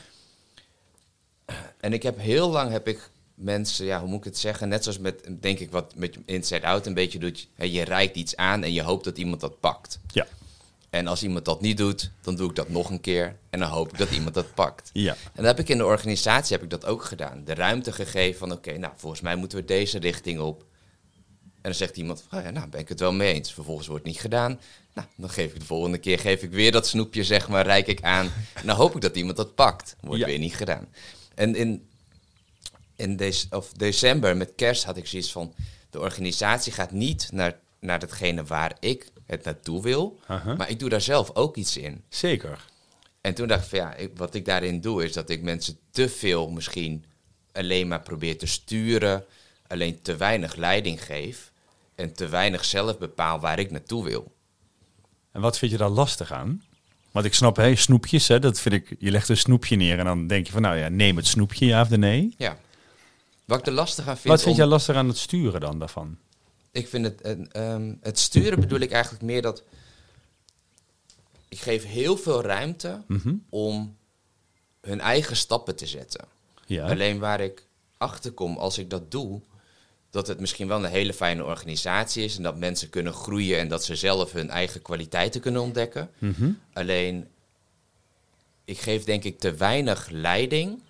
[1.80, 3.10] En ik heb heel lang heb ik
[3.42, 4.68] mensen, ja, hoe moet ik het zeggen?
[4.68, 7.48] Net zoals met, denk ik, wat met Inside Out een beetje doet.
[7.54, 9.98] Hè, je reikt iets aan en je hoopt dat iemand dat pakt.
[10.12, 10.26] Ja.
[10.90, 13.36] En als iemand dat niet doet, dan doe ik dat nog een keer.
[13.50, 14.90] En dan hoop ik dat iemand dat pakt.
[14.92, 15.12] Ja.
[15.12, 17.42] En dat heb ik in de organisatie heb ik dat ook gedaan.
[17.44, 20.60] De ruimte gegeven van oké, nou volgens mij moeten we deze richting op.
[21.54, 23.52] En dan zegt iemand, oh ja, nou ben ik het wel mee eens.
[23.52, 24.60] Vervolgens wordt het niet gedaan.
[24.94, 27.86] Nou, dan geef ik de volgende keer geef ik weer dat snoepje, zeg maar, reik
[27.86, 28.30] ik aan.
[28.54, 29.96] En dan hoop ik dat iemand dat pakt.
[30.00, 30.26] Wordt Ja.
[30.26, 30.88] weer niet gedaan.
[31.34, 31.86] En in,
[33.02, 35.54] in of december met kerst had ik zoiets van,
[35.90, 40.20] de organisatie gaat niet naar, naar datgene waar ik het naartoe wil.
[40.56, 42.02] Maar ik doe daar zelf ook iets in.
[42.08, 42.64] Zeker.
[43.20, 45.78] En toen dacht ik van ja, ik- wat ik daarin doe is dat ik mensen
[45.90, 47.04] te veel misschien
[47.52, 49.24] alleen maar probeer te sturen,
[49.66, 51.52] alleen te weinig leiding geef
[51.94, 54.32] en te weinig zelf bepaal waar ik naartoe wil.
[55.32, 56.62] En wat vind je daar lastig aan?
[57.10, 60.04] Want ik snap, hè, snoepjes, hè, dat vind ik, je legt een snoepje neer en
[60.04, 62.34] dan denk je van, nou ja, neem het snoepje, ja of nee.
[62.38, 62.58] Ja.
[63.44, 64.28] Wat ik er lastig aan vind.
[64.28, 66.18] Wat vind om- jij lastig aan het sturen dan daarvan?
[66.70, 69.62] Ik vind het, een, ehm, het sturen bedoel ik eigenlijk meer dat
[71.48, 73.34] ik geef heel veel ruimte Mhm.
[73.48, 73.96] om
[74.80, 76.24] hun eigen stappen te zetten.
[76.66, 76.88] Ja.
[76.88, 77.64] Alleen waar ik
[77.98, 79.40] achter kom als ik dat doe,
[80.10, 83.68] dat het misschien wel een hele fijne organisatie is en dat mensen kunnen groeien en
[83.68, 86.10] dat ze zelf hun eigen kwaliteiten kunnen ontdekken.
[86.18, 86.50] Mhm.
[86.72, 87.28] Alleen,
[88.64, 90.82] ik geef denk ik te weinig leiding.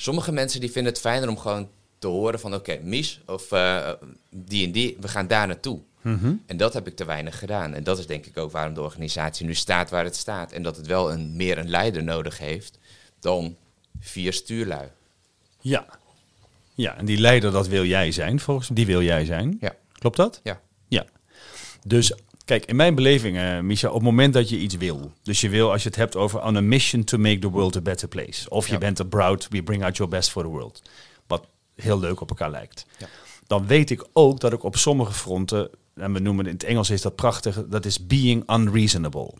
[0.00, 3.90] Sommige mensen die vinden het fijner om gewoon te horen van oké, Mies of eh,
[4.30, 5.80] die en die, we gaan daar naartoe.
[6.00, 6.34] Mhm.
[6.46, 7.74] En dat heb ik te weinig gedaan.
[7.74, 10.52] En dat is denk ik ook waarom de organisatie nu staat waar het staat.
[10.52, 12.78] En dat het wel een, meer een leider nodig heeft
[13.18, 13.56] dan
[14.00, 14.88] vier stuurlui.
[15.60, 15.86] Ja.
[16.74, 19.56] Ja, en die leider, dat wil jij zijn, volgens Die wil jij zijn.
[19.60, 19.74] Ja.
[19.92, 20.40] Klopt dat?
[20.42, 20.60] Ja.
[20.88, 21.04] Ja.
[21.86, 22.12] Dus
[22.50, 25.12] kijk, in mijn beleving, eh Misha, op het moment dat je iets wil.
[25.22, 27.76] Dus je wil, als je het hebt over on a mission to make the world
[27.76, 28.50] a better place.
[28.50, 28.78] Of je Ja.
[28.78, 30.82] bent een proud, we bring out your best for the world.
[31.26, 32.86] Wat heel leuk op elkaar lijkt.
[32.98, 33.06] Ja.
[33.46, 36.68] Dan weet ik ook dat ik op sommige fronten, en we noemen het in het
[36.68, 39.32] Engels is dat prachtig, dat is being unreasonable.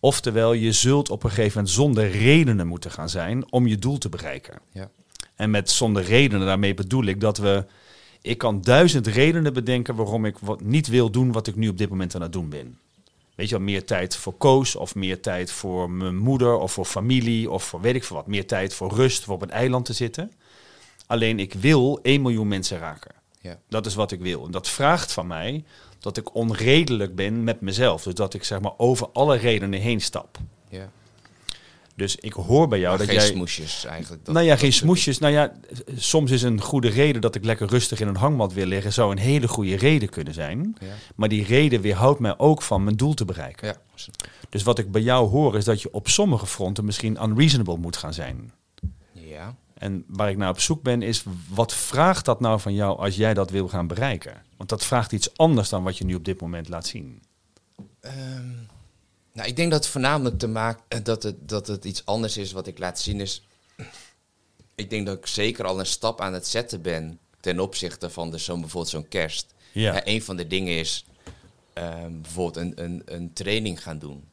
[0.00, 3.98] Oftewel, je zult op een gegeven moment zonder redenen moeten gaan zijn om je doel
[3.98, 4.58] te bereiken.
[4.72, 4.90] Ja.
[5.34, 7.64] En met zonder redenen, daarmee bedoel ik dat we.
[8.22, 11.78] Ik kan duizend redenen bedenken waarom ik wat niet wil doen wat ik nu op
[11.78, 12.78] dit moment aan het doen ben.
[13.34, 16.84] Weet je wel, meer tijd voor Koos of meer tijd voor mijn moeder of voor
[16.84, 18.26] familie of voor weet ik veel wat.
[18.26, 20.32] Meer tijd voor rust, voor op een eiland te zitten.
[21.06, 23.14] Alleen ik wil 1 miljoen mensen raken.
[23.40, 23.58] Ja.
[23.68, 24.44] Dat is wat ik wil.
[24.44, 25.64] En dat vraagt van mij
[25.98, 28.02] dat ik onredelijk ben met mezelf.
[28.02, 30.38] Dus dat ik zeg maar over alle redenen heen stap.
[30.68, 30.90] ja.
[31.96, 33.34] Dus ik hoor bij jou Maar dat geen jij...
[33.34, 34.24] smoesjes eigenlijk.
[34.24, 35.18] Dat- nou ja, geen smoesjes.
[35.18, 35.52] Nou ja,
[35.96, 39.10] soms is een goede reden dat ik lekker rustig in een hangmat wil liggen, zou
[39.10, 40.76] een hele goede reden kunnen zijn.
[40.80, 40.86] Ja.
[41.14, 43.66] Maar die reden weerhoudt mij ook van mijn doel te bereiken.
[43.66, 43.76] Ja.
[44.48, 47.96] Dus wat ik bij jou hoor is dat je op sommige fronten misschien unreasonable moet
[47.96, 48.52] gaan zijn.
[49.12, 49.54] ja.
[49.74, 53.16] En waar ik naar op zoek ben is, wat vraagt dat nou van jou als
[53.16, 54.42] jij dat wil gaan bereiken?
[54.56, 57.22] Want dat vraagt iets anders dan wat je nu op dit moment laat zien.
[58.00, 58.48] Ehm,
[59.32, 62.52] nou, ik denk dat het voornamelijk te maken dat het, dat het iets anders is
[62.52, 63.42] wat ik laat zien is.
[64.74, 68.30] Ik denk dat ik zeker al een stap aan het zetten ben ten opzichte van
[68.30, 69.54] de, zo'n, bijvoorbeeld zo'n kerst.
[69.72, 70.06] Ja.
[70.06, 71.04] Een van de dingen is
[71.72, 74.24] ehm, bijvoorbeeld een, een, een training gaan doen.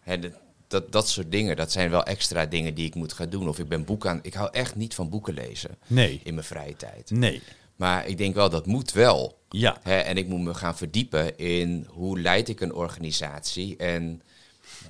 [0.00, 0.32] Hè, dat,
[0.68, 3.48] dat, dat soort dingen, dat zijn wel extra dingen die ik moet gaan doen.
[3.48, 4.18] Of ik ben boeken aan.
[4.22, 6.20] Ik hou echt niet van boeken lezen Nee.
[6.24, 7.10] in mijn vrije tijd.
[7.10, 7.42] Nee.
[7.76, 9.38] Maar ik denk wel dat moet wel.
[9.48, 9.78] Ja.
[9.82, 14.22] Hè, en ik moet me gaan verdiepen in hoe leid ik een organisatie en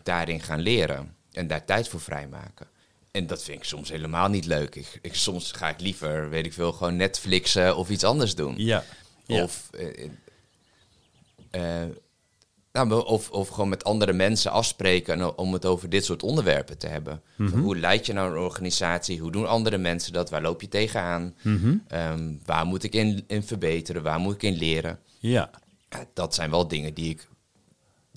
[0.04, 2.66] daarin gaan leren en daar tijd voor vrijmaken.
[3.10, 4.74] En dat vind ik soms helemaal niet leuk.
[4.74, 8.54] Ik, ik, soms ga ik liever, weet ik veel, gewoon Netflixen of iets anders doen.
[8.56, 8.84] Ja.
[9.26, 9.42] ja.
[9.42, 10.10] Of, eh,
[11.50, 11.88] eh,
[12.72, 16.78] nou, of, of gewoon met andere mensen afspreken en om het over dit soort onderwerpen
[16.78, 17.22] te hebben.
[17.36, 17.58] Mhm.
[17.58, 19.20] Hoe leid je nou een organisatie?
[19.20, 20.30] Hoe doen andere mensen dat?
[20.30, 21.34] Waar loop je tegenaan?
[21.42, 21.76] Mhm.
[21.88, 24.02] Ehm, waar moet ik in, in verbeteren?
[24.02, 24.98] Waar moet ik in leren?
[25.18, 25.50] Ja,
[26.14, 27.28] dat zijn wel dingen die ik,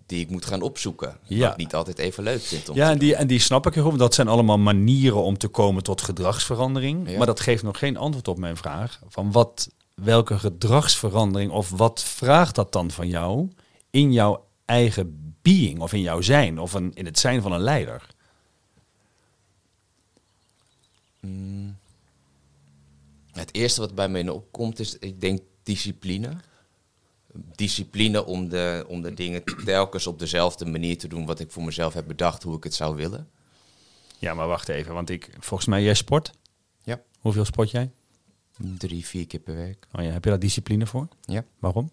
[0.08, 1.17] die ik moet gaan opzoeken.
[1.24, 1.39] Ja.
[1.39, 2.70] Wat ik niet altijd even leuk vind.
[2.70, 4.00] Om Ja, en die, en die snap ik heel goed.
[4.00, 7.10] Dat zijn allemaal manieren om te komen tot gedragsverandering.
[7.10, 7.17] Ja.
[7.17, 9.00] Maar dat geeft nog geen antwoord op mijn vraag.
[9.08, 13.50] Van wat, welke gedragsverandering of wat vraagt dat dan van jou
[13.89, 17.62] in jouw eigen being of in jouw zijn of een, in het zijn van een
[17.62, 18.08] leider?
[21.20, 21.78] Mm.
[23.32, 26.30] Het eerste wat bij me opkomt is, ik denk, discipline.
[27.34, 31.63] Discipline om de, om de dingen telkens op dezelfde manier te doen wat ik voor
[31.63, 33.30] mezelf heb bedacht, hoe ik het zou willen.
[34.20, 36.32] Ja, maar wacht even, want ik, volgens mij jij sport.
[36.84, 37.02] Ja.
[37.20, 37.92] Hoeveel sport jij?
[38.78, 39.88] Drie, vier keer per week.
[39.92, 41.08] Oh ja, heb je daar discipline voor?
[41.26, 41.46] Ja.
[41.60, 41.92] Waarom?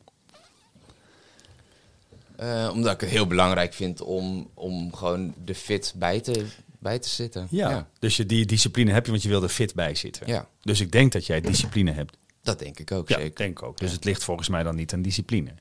[2.37, 6.47] Eh, omdat ik het heel belangrijk vind om, om gewoon de fit bij te,
[6.79, 7.47] bij te zitten.
[7.51, 7.89] Ja.
[7.99, 10.27] Dus je, die discipline heb je, want je wil er fit bij zitten.
[10.27, 10.49] Ja.
[10.63, 12.17] Dus ik denk dat jij discipline hebt.
[12.45, 13.37] Dat denk ik ook Ja, zeker.
[13.37, 13.79] denk ook.
[13.79, 13.95] Dus Ja.
[13.95, 15.55] het ligt volgens mij dan niet aan discipline.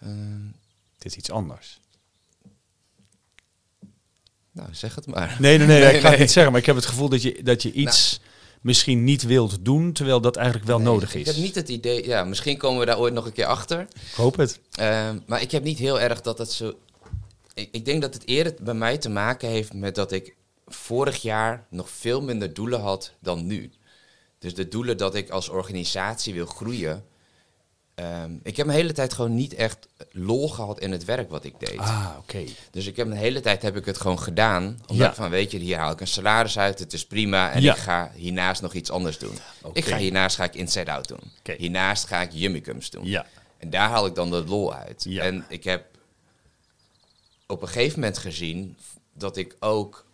[0.00, 0.46] Ehm,
[0.94, 1.80] Het is iets anders.
[4.50, 5.36] nou, zeg het maar.
[5.40, 6.52] Nee, nee, nee, ik ga het niet zeggen.
[6.52, 8.20] Maar ik heb het gevoel dat je, dat je iets
[8.60, 11.20] misschien niet wilt doen, terwijl dat eigenlijk wel Nee, nodig is.
[11.20, 13.80] Ik heb niet het idee, ja, misschien komen we daar ooit nog een keer achter.
[13.80, 14.60] Ik hoop het.
[14.72, 16.72] Ehm, maar ik heb niet heel erg dat het zo.
[17.54, 20.34] Ik, ik denk dat het eerder bij mij te maken heeft met dat ik
[20.66, 23.70] vorig jaar nog veel minder doelen had dan nu.
[24.38, 27.04] Dus de doelen dat ik als organisatie wil groeien.
[27.94, 31.44] ehm, ik heb mijn hele tijd gewoon niet echt lol gehad in het werk wat
[31.44, 31.78] ik deed.
[31.78, 32.44] Ah, oké.
[32.70, 34.64] Dus ik heb een hele tijd heb ik het gewoon gedaan.
[34.86, 35.14] Omdat Ja.
[35.14, 37.50] van, weet je, hier haal ik een salaris uit, het is prima.
[37.52, 37.72] En Ja.
[37.74, 39.38] ik ga hiernaast nog iets anders doen.
[39.72, 41.20] Ik ga hiernaast ga ik Inside Out doen.
[41.38, 41.52] Oké.
[41.58, 43.04] Hiernaast ga ik Yummicums doen.
[43.04, 43.26] Ja.
[43.58, 45.04] En daar haal ik dan de lol uit.
[45.08, 45.22] Ja.
[45.22, 45.86] En ik heb
[47.46, 48.76] op een gegeven moment gezien
[49.14, 50.06] dat ik ook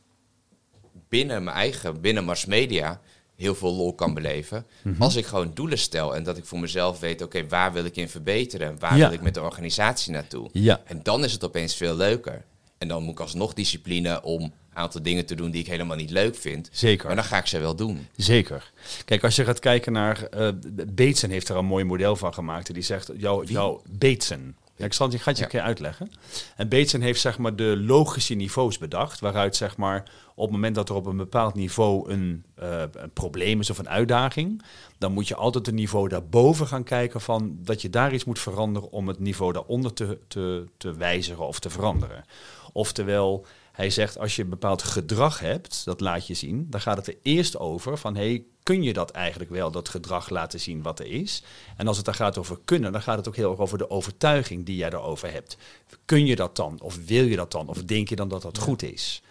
[1.08, 3.00] binnen mijn eigen, binnen Mars Media,
[3.36, 4.66] heel veel lol kan beleven.
[4.82, 5.02] Mhm.
[5.02, 7.96] Als ik gewoon doelen stel en dat ik voor mezelf weet, oké, waar wil ik
[7.96, 8.76] in verbeteren?
[8.78, 9.04] Waar Ja.
[9.08, 10.48] wil ik met de organisatie naartoe?
[10.52, 10.80] Ja.
[10.84, 12.44] En dan is het opeens veel leuker.
[12.78, 15.96] En dan moet ik alsnog discipline om een aantal dingen te doen die ik helemaal
[15.96, 16.68] niet leuk vind.
[16.72, 17.06] Zeker.
[17.06, 18.06] Maar dan ga ik ze wel doen.
[18.16, 18.72] Zeker.
[19.04, 20.22] Kijk, als je gaat kijken naar...
[20.22, 20.48] eh
[20.86, 22.74] Bateson heeft er een mooi model van gemaakt.
[22.74, 24.54] Die zegt, jou, jou, Bateson.
[24.76, 25.50] Ja, ik zal het je, ga het je Ja.
[25.50, 26.10] een keer uitleggen.
[26.56, 29.20] En Bateson heeft zeg maar de logische niveaus bedacht.
[29.20, 33.10] Waaruit zeg maar op het moment dat er op een bepaald niveau een, eh, een
[33.12, 34.62] probleem is of een uitdaging...
[34.98, 37.56] dan moet je altijd het niveau daarboven gaan kijken van...
[37.60, 41.58] dat je daar iets moet veranderen om het niveau daaronder te, te, te wijzigen of
[41.58, 42.24] te veranderen.
[42.72, 46.96] Oftewel, hij zegt als je een bepaald gedrag hebt, dat laat je zien, dan gaat
[46.96, 50.82] het er eerst over van hey, kun je dat eigenlijk wel, dat gedrag laten zien
[50.82, 51.42] wat er is?
[51.76, 53.90] En als het dan gaat over kunnen, dan gaat het ook heel erg over de
[53.90, 55.56] overtuiging die jij daarover hebt.
[56.04, 56.78] Kun je dat dan?
[56.80, 57.68] Of wil je dat dan?
[57.68, 59.22] Of denk je dan dat dat goed is?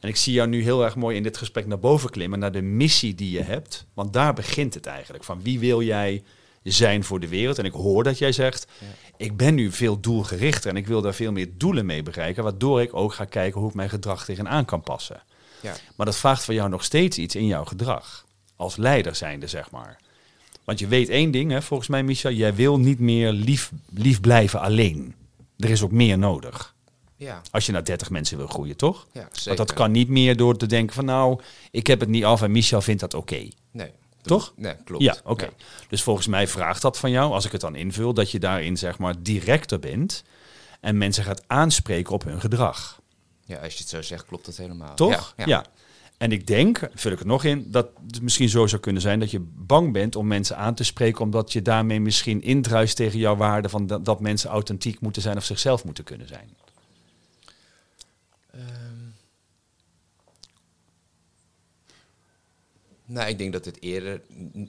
[0.00, 2.52] En ik zie jou nu heel erg mooi in dit gesprek naar boven klimmen, naar
[2.52, 3.86] de missie die je hebt.
[3.94, 5.24] Want daar begint het eigenlijk.
[5.24, 6.22] Van wie wil jij
[6.62, 7.58] zijn voor de wereld?
[7.58, 8.66] En ik hoor dat jij zegt,
[9.16, 12.42] ik ben nu veel doelgerichter en ik wil daar veel meer doelen mee bereiken.
[12.42, 15.22] Waardoor ik ook ga kijken hoe ik mijn gedrag tegenaan kan passen.
[15.60, 15.74] Ja.
[15.96, 18.26] Maar dat vraagt van jou nog steeds iets in jouw gedrag.
[18.58, 19.96] Als leider zijnde, zeg maar.
[20.64, 22.30] Want je weet één ding, hè, volgens mij, Michel.
[22.32, 25.14] Jij wil niet meer lief, lief blijven alleen.
[25.58, 26.74] Er is ook meer nodig.
[27.16, 29.06] Ja, Als je naar 30 mensen wil groeien, toch?
[29.12, 29.42] ja zeker.
[29.44, 31.40] Want dat kan niet meer door te denken van nou,
[31.70, 33.48] ik heb het niet af en Michel vindt dat oké.
[33.70, 33.92] Nee.
[34.22, 34.52] Toch?
[34.56, 35.02] Nee, klopt.
[35.02, 35.48] Ja, oké.
[35.88, 38.76] Dus volgens mij vraagt dat van jou, als ik het dan invul, dat je daarin
[38.76, 40.24] zeg maar directer bent
[40.80, 43.00] en mensen gaat aanspreken op hun gedrag.
[43.44, 44.94] Ja, als je het zo zegt, klopt dat helemaal.
[44.94, 45.34] Toch?
[45.36, 45.46] Ja.
[45.46, 45.64] Ja.
[46.18, 49.20] En ik denk, vul ik het nog in, dat het misschien zo zou kunnen zijn
[49.20, 53.18] dat je bang bent om mensen aan te spreken, omdat je daarmee misschien indruist tegen
[53.18, 56.56] jouw waarde van dat, dat mensen authentiek moeten zijn of zichzelf moeten kunnen zijn.
[58.50, 58.62] Ehm.
[63.04, 64.20] nou, ik denk dat het eerder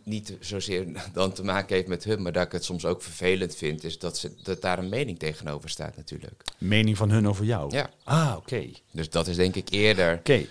[0.04, 3.56] niet zozeer dan te maken heeft met hun, maar dat ik het soms ook vervelend
[3.56, 6.44] vind, is dat, ze, dat daar een mening tegenover staat natuurlijk.
[6.58, 7.76] Mening van hun over jou.
[7.76, 7.90] Ja.
[8.04, 8.70] Ah, oké.
[8.92, 10.46] Dus dat is denk ik eerder, Oké.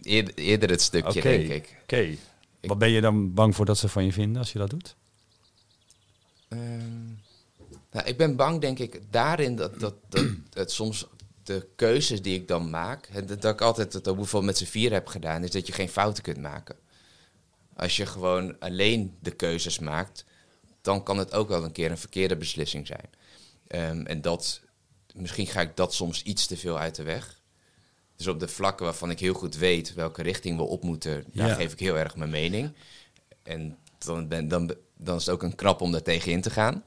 [0.00, 1.76] Eerder, eerder het stukje, denk ik.
[1.82, 2.16] Oké.
[2.60, 4.96] Wat ben je dan bang voor dat ze van je vinden als je dat doet?
[6.48, 7.06] Ehm,
[7.90, 11.06] nou, ik ben bang, denk ik, daarin dat, dat, dat het soms
[11.42, 14.64] de keuzes die ik dan maak, en dat, dat ik altijd het bijvoorbeeld met z'n
[14.64, 16.76] vier heb gedaan, is dat je geen fouten kunt maken.
[17.76, 20.24] Als je gewoon alleen de keuzes maakt,
[20.80, 23.10] dan kan het ook wel een keer een verkeerde beslissing zijn.
[23.66, 24.60] Ehm, en dat,
[25.14, 27.39] misschien ga ik dat soms iets te veel uit de weg.
[28.20, 31.48] Dus op de vlakken waarvan ik heel goed weet welke richting we op moeten, daar
[31.48, 31.54] Ja.
[31.54, 32.72] geef ik heel erg mijn mening.
[33.42, 36.50] En dan, ben, dan, dan is het ook een krap om daar tegen in te
[36.50, 36.84] gaan.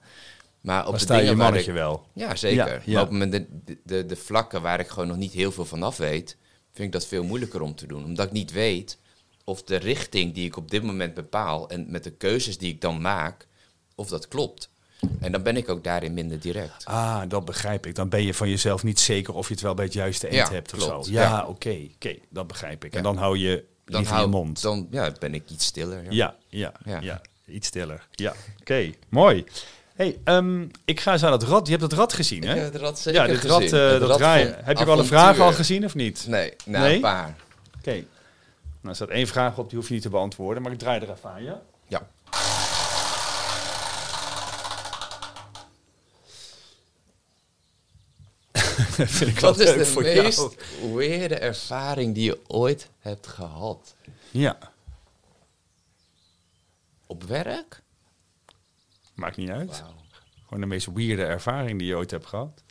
[0.62, 2.08] Maar op de sta je je dingen waar mannetje ik, wel.
[2.14, 2.68] ja, zeker.
[2.68, 2.94] Ja, ja.
[2.94, 5.66] Maar op moment de, de, de, de vlakken waar ik gewoon nog niet heel veel
[5.66, 6.38] van af weet,
[6.74, 8.04] vind ik dat veel moeilijker om te doen.
[8.04, 8.98] Omdat ik niet weet
[9.44, 12.82] of de richting die ik op dit moment bepaal en met de keuzes die ik
[12.82, 13.48] dan maak,
[13.96, 14.70] of dat klopt.
[15.20, 16.86] En dan ben ik ook daarin minder direct.
[16.86, 17.96] Ah, dat begrijp ik.
[17.96, 20.48] Dan ben je van jezelf niet zeker of je het wel bij het juiste eind
[20.48, 21.04] Ja, hebt of zo.
[21.06, 22.94] Ja, oké, oké, dat begrijp ik.
[22.96, 24.62] En dan hou je Dan, hou, je mond.
[24.62, 26.04] dan ja, ben ik iets stiller.
[26.10, 26.36] Ja.
[26.48, 28.08] Ja, ja, ja, iets stiller.
[28.12, 29.46] Ja, oké, mooi.
[29.96, 31.66] Hey, ehm, ik ga eens aan het rad.
[31.66, 32.50] Je hebt het rad gezien, hè?
[32.56, 33.50] Ik heb het rad zeker ja, dit gezien.
[33.52, 34.56] rad, eh, Het dat rad draaien.
[34.64, 36.26] Heb je wel een vraag al gezien of niet?
[36.28, 36.96] Nee, nou, Nee?
[36.96, 37.36] een paar.
[37.80, 37.92] Oké.
[37.92, 38.06] Nou,
[38.82, 41.10] er staat één vraag op, die hoef je niet te beantwoorden, maar ik draai er
[41.12, 41.62] even aan, ja?
[41.88, 42.08] Ja.
[49.18, 50.38] vind ik Wat is de meest
[50.82, 50.96] jou.
[50.96, 53.96] weirde ervaring die je ooit hebt gehad?
[54.32, 54.72] Ja,
[57.08, 57.82] Op werk?
[59.14, 59.84] maakt niet uit.
[60.44, 62.64] Gewoon de meest weirde ervaring die je ooit hebt gehad.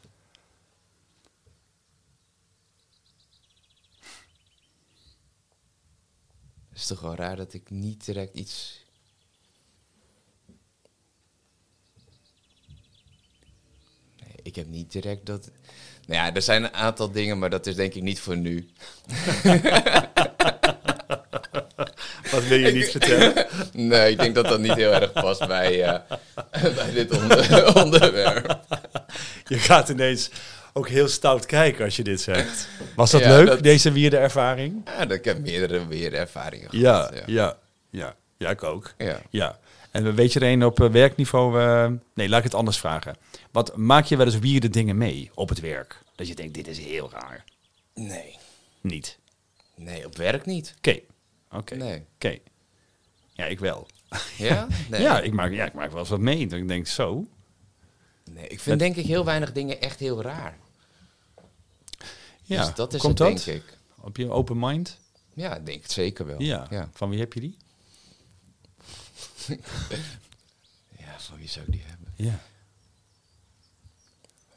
[6.68, 8.84] Het is toch wel raar dat ik niet direct iets...
[14.52, 15.50] ik heb niet direct dat...
[16.06, 18.68] Nou ja, er zijn een aantal dingen, maar dat is denk ik niet voor nu.
[22.30, 23.46] Wat wil je niet vertellen?
[23.72, 26.00] Nee, ik denk dat dat niet heel erg past bij, eh,
[26.76, 28.58] bij dit onder- onderwerp.
[29.46, 30.30] Je gaat ineens
[30.72, 32.68] ook heel stout kijken als je dit zegt.
[32.96, 34.88] Was dat Ja, leuk, dat- deze weirde ervaring?
[34.98, 37.22] Ja, ik heb meerdere weer ervaringen Ja, gehad.
[37.26, 37.56] ja,
[37.90, 38.14] ja.
[38.38, 38.92] Ja, ik ook.
[38.98, 39.18] ja.
[39.30, 39.58] Ja.
[39.92, 41.60] En weet je er een op eh, werkniveau?
[41.60, 43.16] eh, nee, laat ik het anders vragen.
[43.50, 46.02] Wat maak je wel eens weirde dingen mee op het werk?
[46.14, 47.44] Dat je denkt, dit is heel raar.
[47.94, 48.38] Nee.
[48.80, 49.18] Niet.
[49.76, 50.74] Nee, op werk niet.
[50.76, 50.98] Oké.
[51.50, 51.74] Oké.
[51.74, 52.04] Nee.
[52.14, 52.38] Oké.
[53.32, 53.86] Ja, ik wel.
[54.38, 54.66] Ja?
[54.90, 55.00] Nee.
[55.00, 56.38] Ja, ik maak, ja, ik maak wel eens wat mee.
[56.38, 57.26] Ik denk, zo.
[58.30, 58.46] nee.
[58.48, 60.58] Ik vind denk ik heel weinig dingen echt heel raar.
[62.42, 63.44] Ja, dus dat is komt het, dat?
[63.44, 63.78] denk ik.
[64.00, 64.98] Op je open mind?
[65.34, 66.42] Ja, ik denk het zeker wel.
[66.42, 66.66] Ja.
[66.70, 66.88] Ja.
[66.92, 67.56] Van wie heb je die?
[70.98, 72.12] Ja, van wie zou ik die hebben?
[72.16, 72.38] Ja.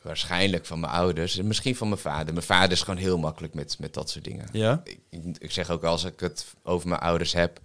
[0.02, 2.34] Waarschijnlijk van mijn ouders en misschien van mijn vader.
[2.34, 4.48] Mijn vader is gewoon heel makkelijk met, met dat soort dingen.
[4.52, 4.84] Ja?
[5.40, 7.60] Ik, zeg ook als ik het over mijn ouders heb,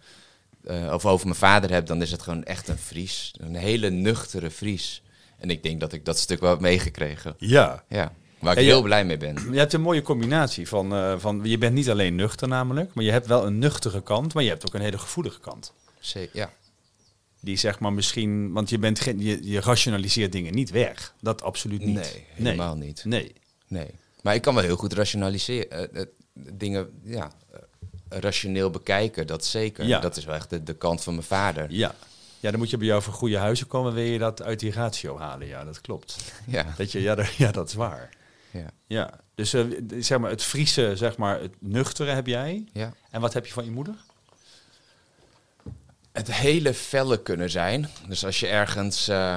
[0.65, 3.35] eh, of over mijn vader heb, dan is het gewoon echt een Fries.
[3.39, 5.03] Een hele nuchtere Fries.
[5.39, 7.35] En ik denk dat ik dat stuk wel heb meegekregen.
[7.39, 7.85] Ja.
[7.89, 9.53] Ja, waar ik je- heel blij mee ben.
[9.53, 11.41] Je hebt een mooie combinatie van, eh, van...
[11.43, 14.49] Je bent niet alleen nuchter namelijk, maar je hebt wel een nuchtere kant, maar je
[14.49, 15.73] hebt ook een hele gevoelige kant.
[15.99, 16.53] Zee- Ja,
[17.41, 18.53] Die zeg maar misschien...
[18.53, 21.15] Want je, bent geen, je, je rationaliseert dingen niet weg.
[21.21, 21.95] Dat absoluut niet.
[21.95, 23.05] nee, helemaal niet.
[23.05, 23.33] Nee.
[23.69, 23.91] Nee.
[24.23, 25.93] Maar ik kan wel heel goed rationaliseren.
[25.95, 27.59] eh, eh, dingen, ja, eh,
[28.09, 29.87] rationeel bekijken, dat zeker.
[29.87, 29.99] Ja.
[30.01, 31.67] Dat is wel echt de, de kant van mijn vader.
[31.71, 31.95] Ja.
[32.41, 34.73] Ja, dan moet je bij jou voor goede huizen komen, wil je dat uit die
[34.73, 35.47] ratio halen.
[35.47, 36.17] Ja, dat klopt.
[36.47, 38.11] Ja, Dat je, ja, dat, ja, dat is waar.
[38.51, 39.21] ja, Ja.
[39.35, 39.55] Dus
[39.99, 42.65] zeg maar, het Friese, zeg maar, het nuchtere heb jij.
[42.73, 42.93] ja.
[43.11, 43.95] En wat heb je van je moeder?
[46.13, 47.89] Het hele felle kunnen zijn.
[48.09, 49.09] Dus als je ergens...
[49.09, 49.37] eh,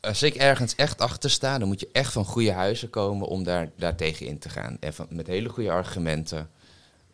[0.00, 3.44] als ik ergens echt achter sta, dan moet je echt van goede huizen komen om
[3.44, 4.76] daar, daar tegen in te gaan.
[4.80, 6.50] En van, met hele goede argumenten.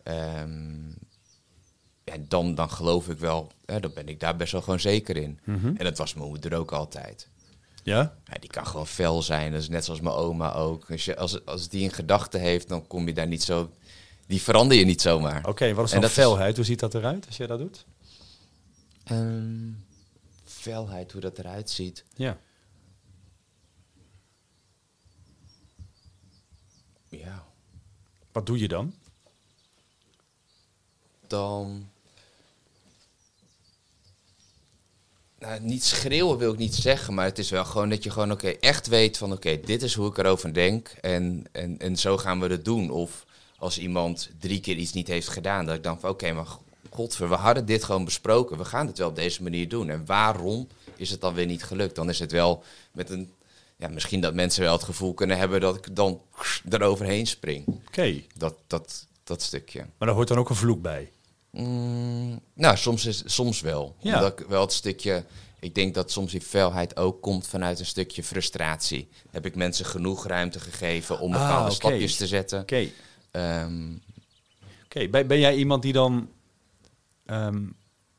[0.02, 0.88] Ehm,
[2.04, 5.16] ja, dan, dan geloof ik wel, hè, dan ben ik daar best wel gewoon zeker
[5.16, 5.38] in.
[5.44, 5.66] Mhm.
[5.66, 7.28] En dat was mijn moeder ook altijd.
[7.82, 8.14] Ja?
[8.24, 9.52] Ja, die kan gewoon fel zijn.
[9.52, 10.90] Dat is net zoals mijn oma ook.
[10.90, 13.70] Als, je, als, als die een gedachte heeft, dan kom je daar niet zo...
[14.26, 15.46] Die verander je niet zomaar.
[15.46, 16.56] Oké, wat is En dat felheid?
[16.56, 17.84] Hoe ziet dat eruit als jij dat doet?
[19.06, 19.72] Ehm,
[20.44, 22.04] felheid, hoe dat eruit ziet.
[22.14, 22.38] Ja.
[27.08, 27.46] Ja,
[28.32, 28.94] Wat doe je dan?
[31.26, 31.90] dan...
[35.38, 38.32] Nou, niet schreeuwen wil ik niet zeggen, maar het is wel gewoon dat je gewoon
[38.32, 42.16] oké, echt weet van oké, dit is hoe ik erover denk en, en, en zo
[42.18, 42.90] gaan we het doen.
[42.90, 43.26] Of
[43.58, 46.58] als iemand drie keer iets niet heeft gedaan, dat ik dan van oké, maar
[46.96, 49.88] godver, we hadden dit gewoon besproken, we gaan het wel op deze manier doen.
[49.90, 51.94] En waarom is het dan weer niet gelukt?
[51.94, 53.32] Dan is het wel met een,
[53.76, 56.20] ja, misschien dat mensen wel het gevoel kunnen hebben dat ik dan
[56.68, 57.66] eroverheen spring.
[57.66, 59.78] Oké, Dat, dat, dat stukje.
[59.80, 61.10] maar daar hoort dan ook een vloek bij.
[61.50, 63.96] Mm, nou, soms, is, soms wel.
[63.98, 64.14] Ja.
[64.14, 65.24] Omdat ik wel het stukje...
[65.60, 69.08] Ik denk dat soms die felheid ook komt vanuit een stukje frustratie.
[69.30, 71.74] Heb ik mensen genoeg ruimte gegeven om Ah, bepaalde oké.
[71.74, 72.60] stapjes te zetten?
[72.60, 72.88] Oké,
[73.30, 73.92] Ehm,
[74.84, 75.08] oké.
[75.24, 76.28] Ben jij iemand die dan
[77.26, 77.62] ehm,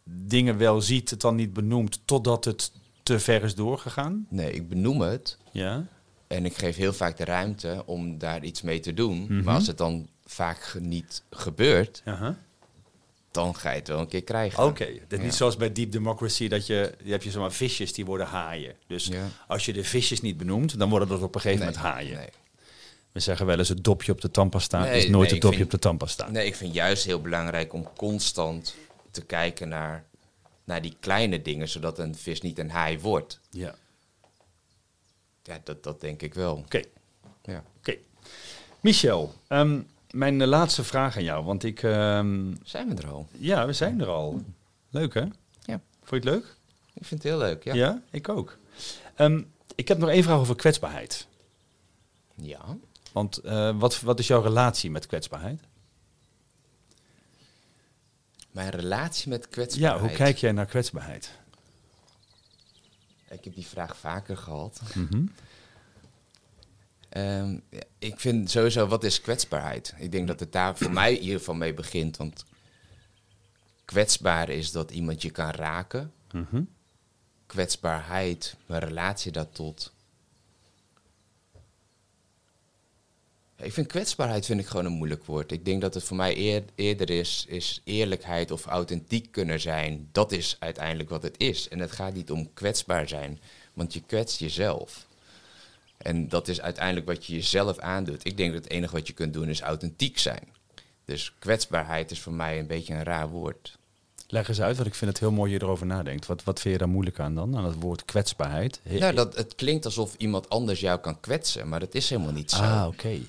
[0.04, 2.72] dingen wel ziet, het dan niet benoemt, totdat het
[3.04, 4.26] te ver is doorgegaan?
[4.30, 5.38] nee, ik benoem het.
[5.52, 5.86] Ja.
[6.28, 9.22] En ik geef heel vaak de ruimte om daar iets mee te doen.
[9.22, 9.44] Mhm.
[9.44, 12.04] Maar als het dan vaak niet gebeurt,
[13.32, 14.64] dan ga je het wel een keer krijgen.
[14.64, 15.18] Oké, is Ja.
[15.18, 18.76] niet zoals bij Deep Democracy dat je, je hebt je zomaar visjes die worden haaien.
[18.88, 19.28] Dus Ja.
[19.48, 22.18] als je de visjes niet benoemt, dan worden dat op een gegeven Nee, moment haaien.
[22.18, 22.30] Nee.
[23.12, 25.74] We zeggen wel eens het dopje op de tandpasta Nee, is nooit het dopje vind-
[25.74, 26.30] op de tandpasta.
[26.30, 28.76] Nee, ik vind juist heel belangrijk om constant
[29.20, 30.06] te kijken naar,
[30.64, 33.40] naar die kleine dingen, zodat een vis niet een haai wordt.
[33.50, 33.76] Ja.
[35.44, 36.56] Ja, dat, dat denk ik wel.
[36.56, 36.82] Oké,
[37.44, 37.64] Ja.
[37.78, 37.96] oké.
[38.80, 41.84] Michel, ehm, mijn laatste vraag aan jou, want ik...
[41.84, 43.28] ehm, Zijn we er al?
[43.32, 44.42] ja, we zijn er al.
[44.90, 45.22] Leuk hè?
[45.62, 45.82] Ja.
[46.04, 46.56] Vond je het leuk?
[46.94, 47.74] Ik vind het heel leuk, ja.
[47.74, 48.58] Ja, ik ook.
[49.16, 49.42] Ehm,
[49.76, 51.28] ik heb nog één vraag over kwetsbaarheid.
[52.36, 52.78] Ja.
[53.12, 55.60] Want eh, wat, wat is jouw relatie met kwetsbaarheid?
[58.58, 60.00] Mijn relatie met Ja, kwetsbaarheid.
[60.00, 61.32] hoe kijk jij naar kwetsbaarheid?
[63.30, 64.82] Ik heb die vraag vaker gehad.
[64.96, 65.26] Mhm.
[67.10, 69.94] Ehm, ja, ik vind sowieso, wat is kwetsbaarheid?
[69.98, 72.18] Ik denk dat het daar voor mij in ieder geval mee begint.
[72.18, 72.46] Want
[73.86, 76.14] kwetsbaar is dat iemand je kan raken.
[76.32, 76.62] Mhm.
[77.46, 79.92] Kwetsbaarheid, mijn relatie daartot.
[83.62, 85.52] Ik vind kwetsbaarheid vind ik gewoon een moeilijk woord.
[85.52, 90.10] Ik denk dat het voor mij eer- eerder is, is eerlijkheid of authentiek kunnen zijn.
[90.12, 91.68] Dat is uiteindelijk wat het is.
[91.70, 93.40] En het gaat niet om kwetsbaar zijn,
[93.74, 95.06] want je kwetst jezelf.
[95.98, 98.26] En dat is uiteindelijk wat je jezelf aandoet.
[98.26, 100.44] Ik denk dat het enige wat je kunt doen is authentiek zijn.
[101.06, 103.78] Dus kwetsbaarheid is voor mij een beetje een raar woord.
[104.28, 106.26] Leg eens uit, want ik vind het heel mooi je erover nadenkt.
[106.26, 108.80] Wat, wat vind je daar moeilijk aan dan, aan het woord kwetsbaarheid?
[108.84, 112.32] He- Nou, dat, het klinkt alsof iemand anders jou kan kwetsen, maar dat is helemaal
[112.32, 112.62] niet zo.
[112.62, 113.20] Ah, oké.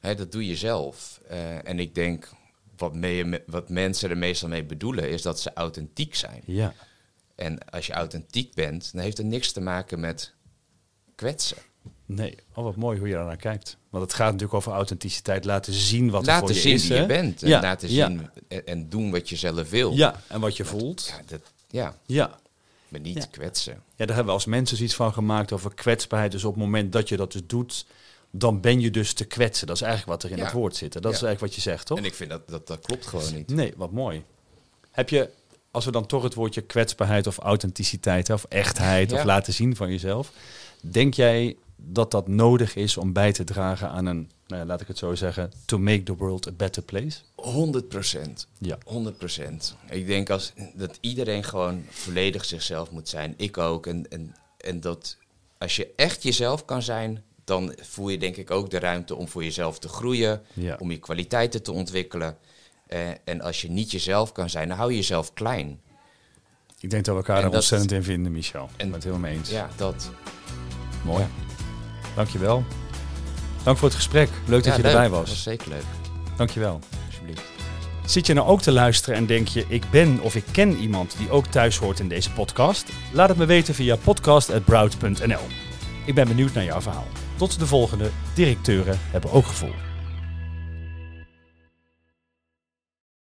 [0.00, 1.20] Hè, dat doe je zelf.
[1.28, 2.28] Eh, en ik denk,
[2.76, 6.42] wat, me- wat mensen er meestal mee bedoelen, is dat ze authentiek zijn.
[6.46, 6.74] Ja.
[7.34, 10.34] En als je authentiek bent, dan heeft het niks te maken met
[11.14, 11.56] kwetsen.
[12.06, 13.76] Nee, oh, wat mooi hoe je daarnaar kijkt.
[13.90, 16.86] Want het gaat natuurlijk over authenticiteit, laten zien wat er laten voor je zien is.
[16.88, 17.00] wie hè?
[17.02, 17.42] je bent.
[17.42, 19.92] En Ja, laten zien en, en doen wat je zelf wil.
[19.92, 21.06] Ja, en wat je voelt.
[21.06, 22.38] Ja, dat, ja Ja.
[22.88, 23.26] maar niet Ja.
[23.30, 23.72] kwetsen.
[23.72, 26.32] ja, daar hebben we als mensen iets van gemaakt over kwetsbaarheid.
[26.32, 27.86] Dus op het moment dat je dat dus doet,
[28.38, 29.66] dan ben je dus te kwetsen.
[29.66, 30.44] Dat is eigenlijk wat er in Ja.
[30.44, 30.94] het woord zit.
[30.94, 31.00] hè.
[31.00, 31.98] Dat is eigenlijk wat je zegt, toch?
[31.98, 33.48] En ik vind dat, dat dat klopt gewoon niet.
[33.50, 34.24] Nee, wat mooi.
[34.90, 35.30] Heb je,
[35.70, 39.16] als we dan toch het woordje kwetsbaarheid of authenticiteit of echtheid Ja.
[39.16, 40.32] of laten zien van jezelf,
[40.80, 44.80] denk jij dat dat nodig is om bij te dragen aan een, nou ja, laat
[44.80, 47.18] ik het zo zeggen, to make the world a better place?
[47.34, 48.46] 100 procent.
[48.58, 48.78] Ja.
[48.84, 49.76] 100 procent.
[49.90, 53.34] Ik denk als, dat iedereen gewoon volledig zichzelf moet zijn.
[53.36, 53.86] Ik ook.
[53.86, 55.16] En, en, en dat
[55.58, 59.28] als je echt jezelf kan zijn, dan voel je denk ik ook de ruimte om
[59.28, 60.76] voor jezelf te groeien, Ja.
[60.78, 62.36] om je kwaliteiten te ontwikkelen.
[62.86, 65.80] Eh, en als je niet jezelf kan zijn, dan hou je jezelf klein.
[66.80, 68.64] Ik denk dat we elkaar En er dat- ontzettend in vinden, Michel.
[68.64, 69.50] Ik en- ben het helemaal mee eens.
[69.50, 70.10] Ja, dat.
[71.04, 71.26] Mooi.
[72.14, 72.64] Dankjewel.
[73.62, 74.28] Dank voor het gesprek.
[74.46, 74.92] Leuk dat Ja, je leuk.
[74.92, 75.28] erbij Dat was.
[75.28, 75.84] was zeker leuk.
[76.36, 76.80] Dankjewel.
[77.06, 77.42] Alsjeblieft.
[78.06, 81.14] Zit je nou ook te luisteren en denk je, ik ben of ik ken iemand
[81.18, 82.88] die ook thuis hoort in deze podcast?
[83.12, 85.40] Laat het me weten via podcast.broud.nl.
[86.04, 87.06] Ik ben benieuwd naar jouw verhaal.
[87.36, 88.10] Tot de volgende.
[88.34, 89.85] Directeuren hebben ook gevoel.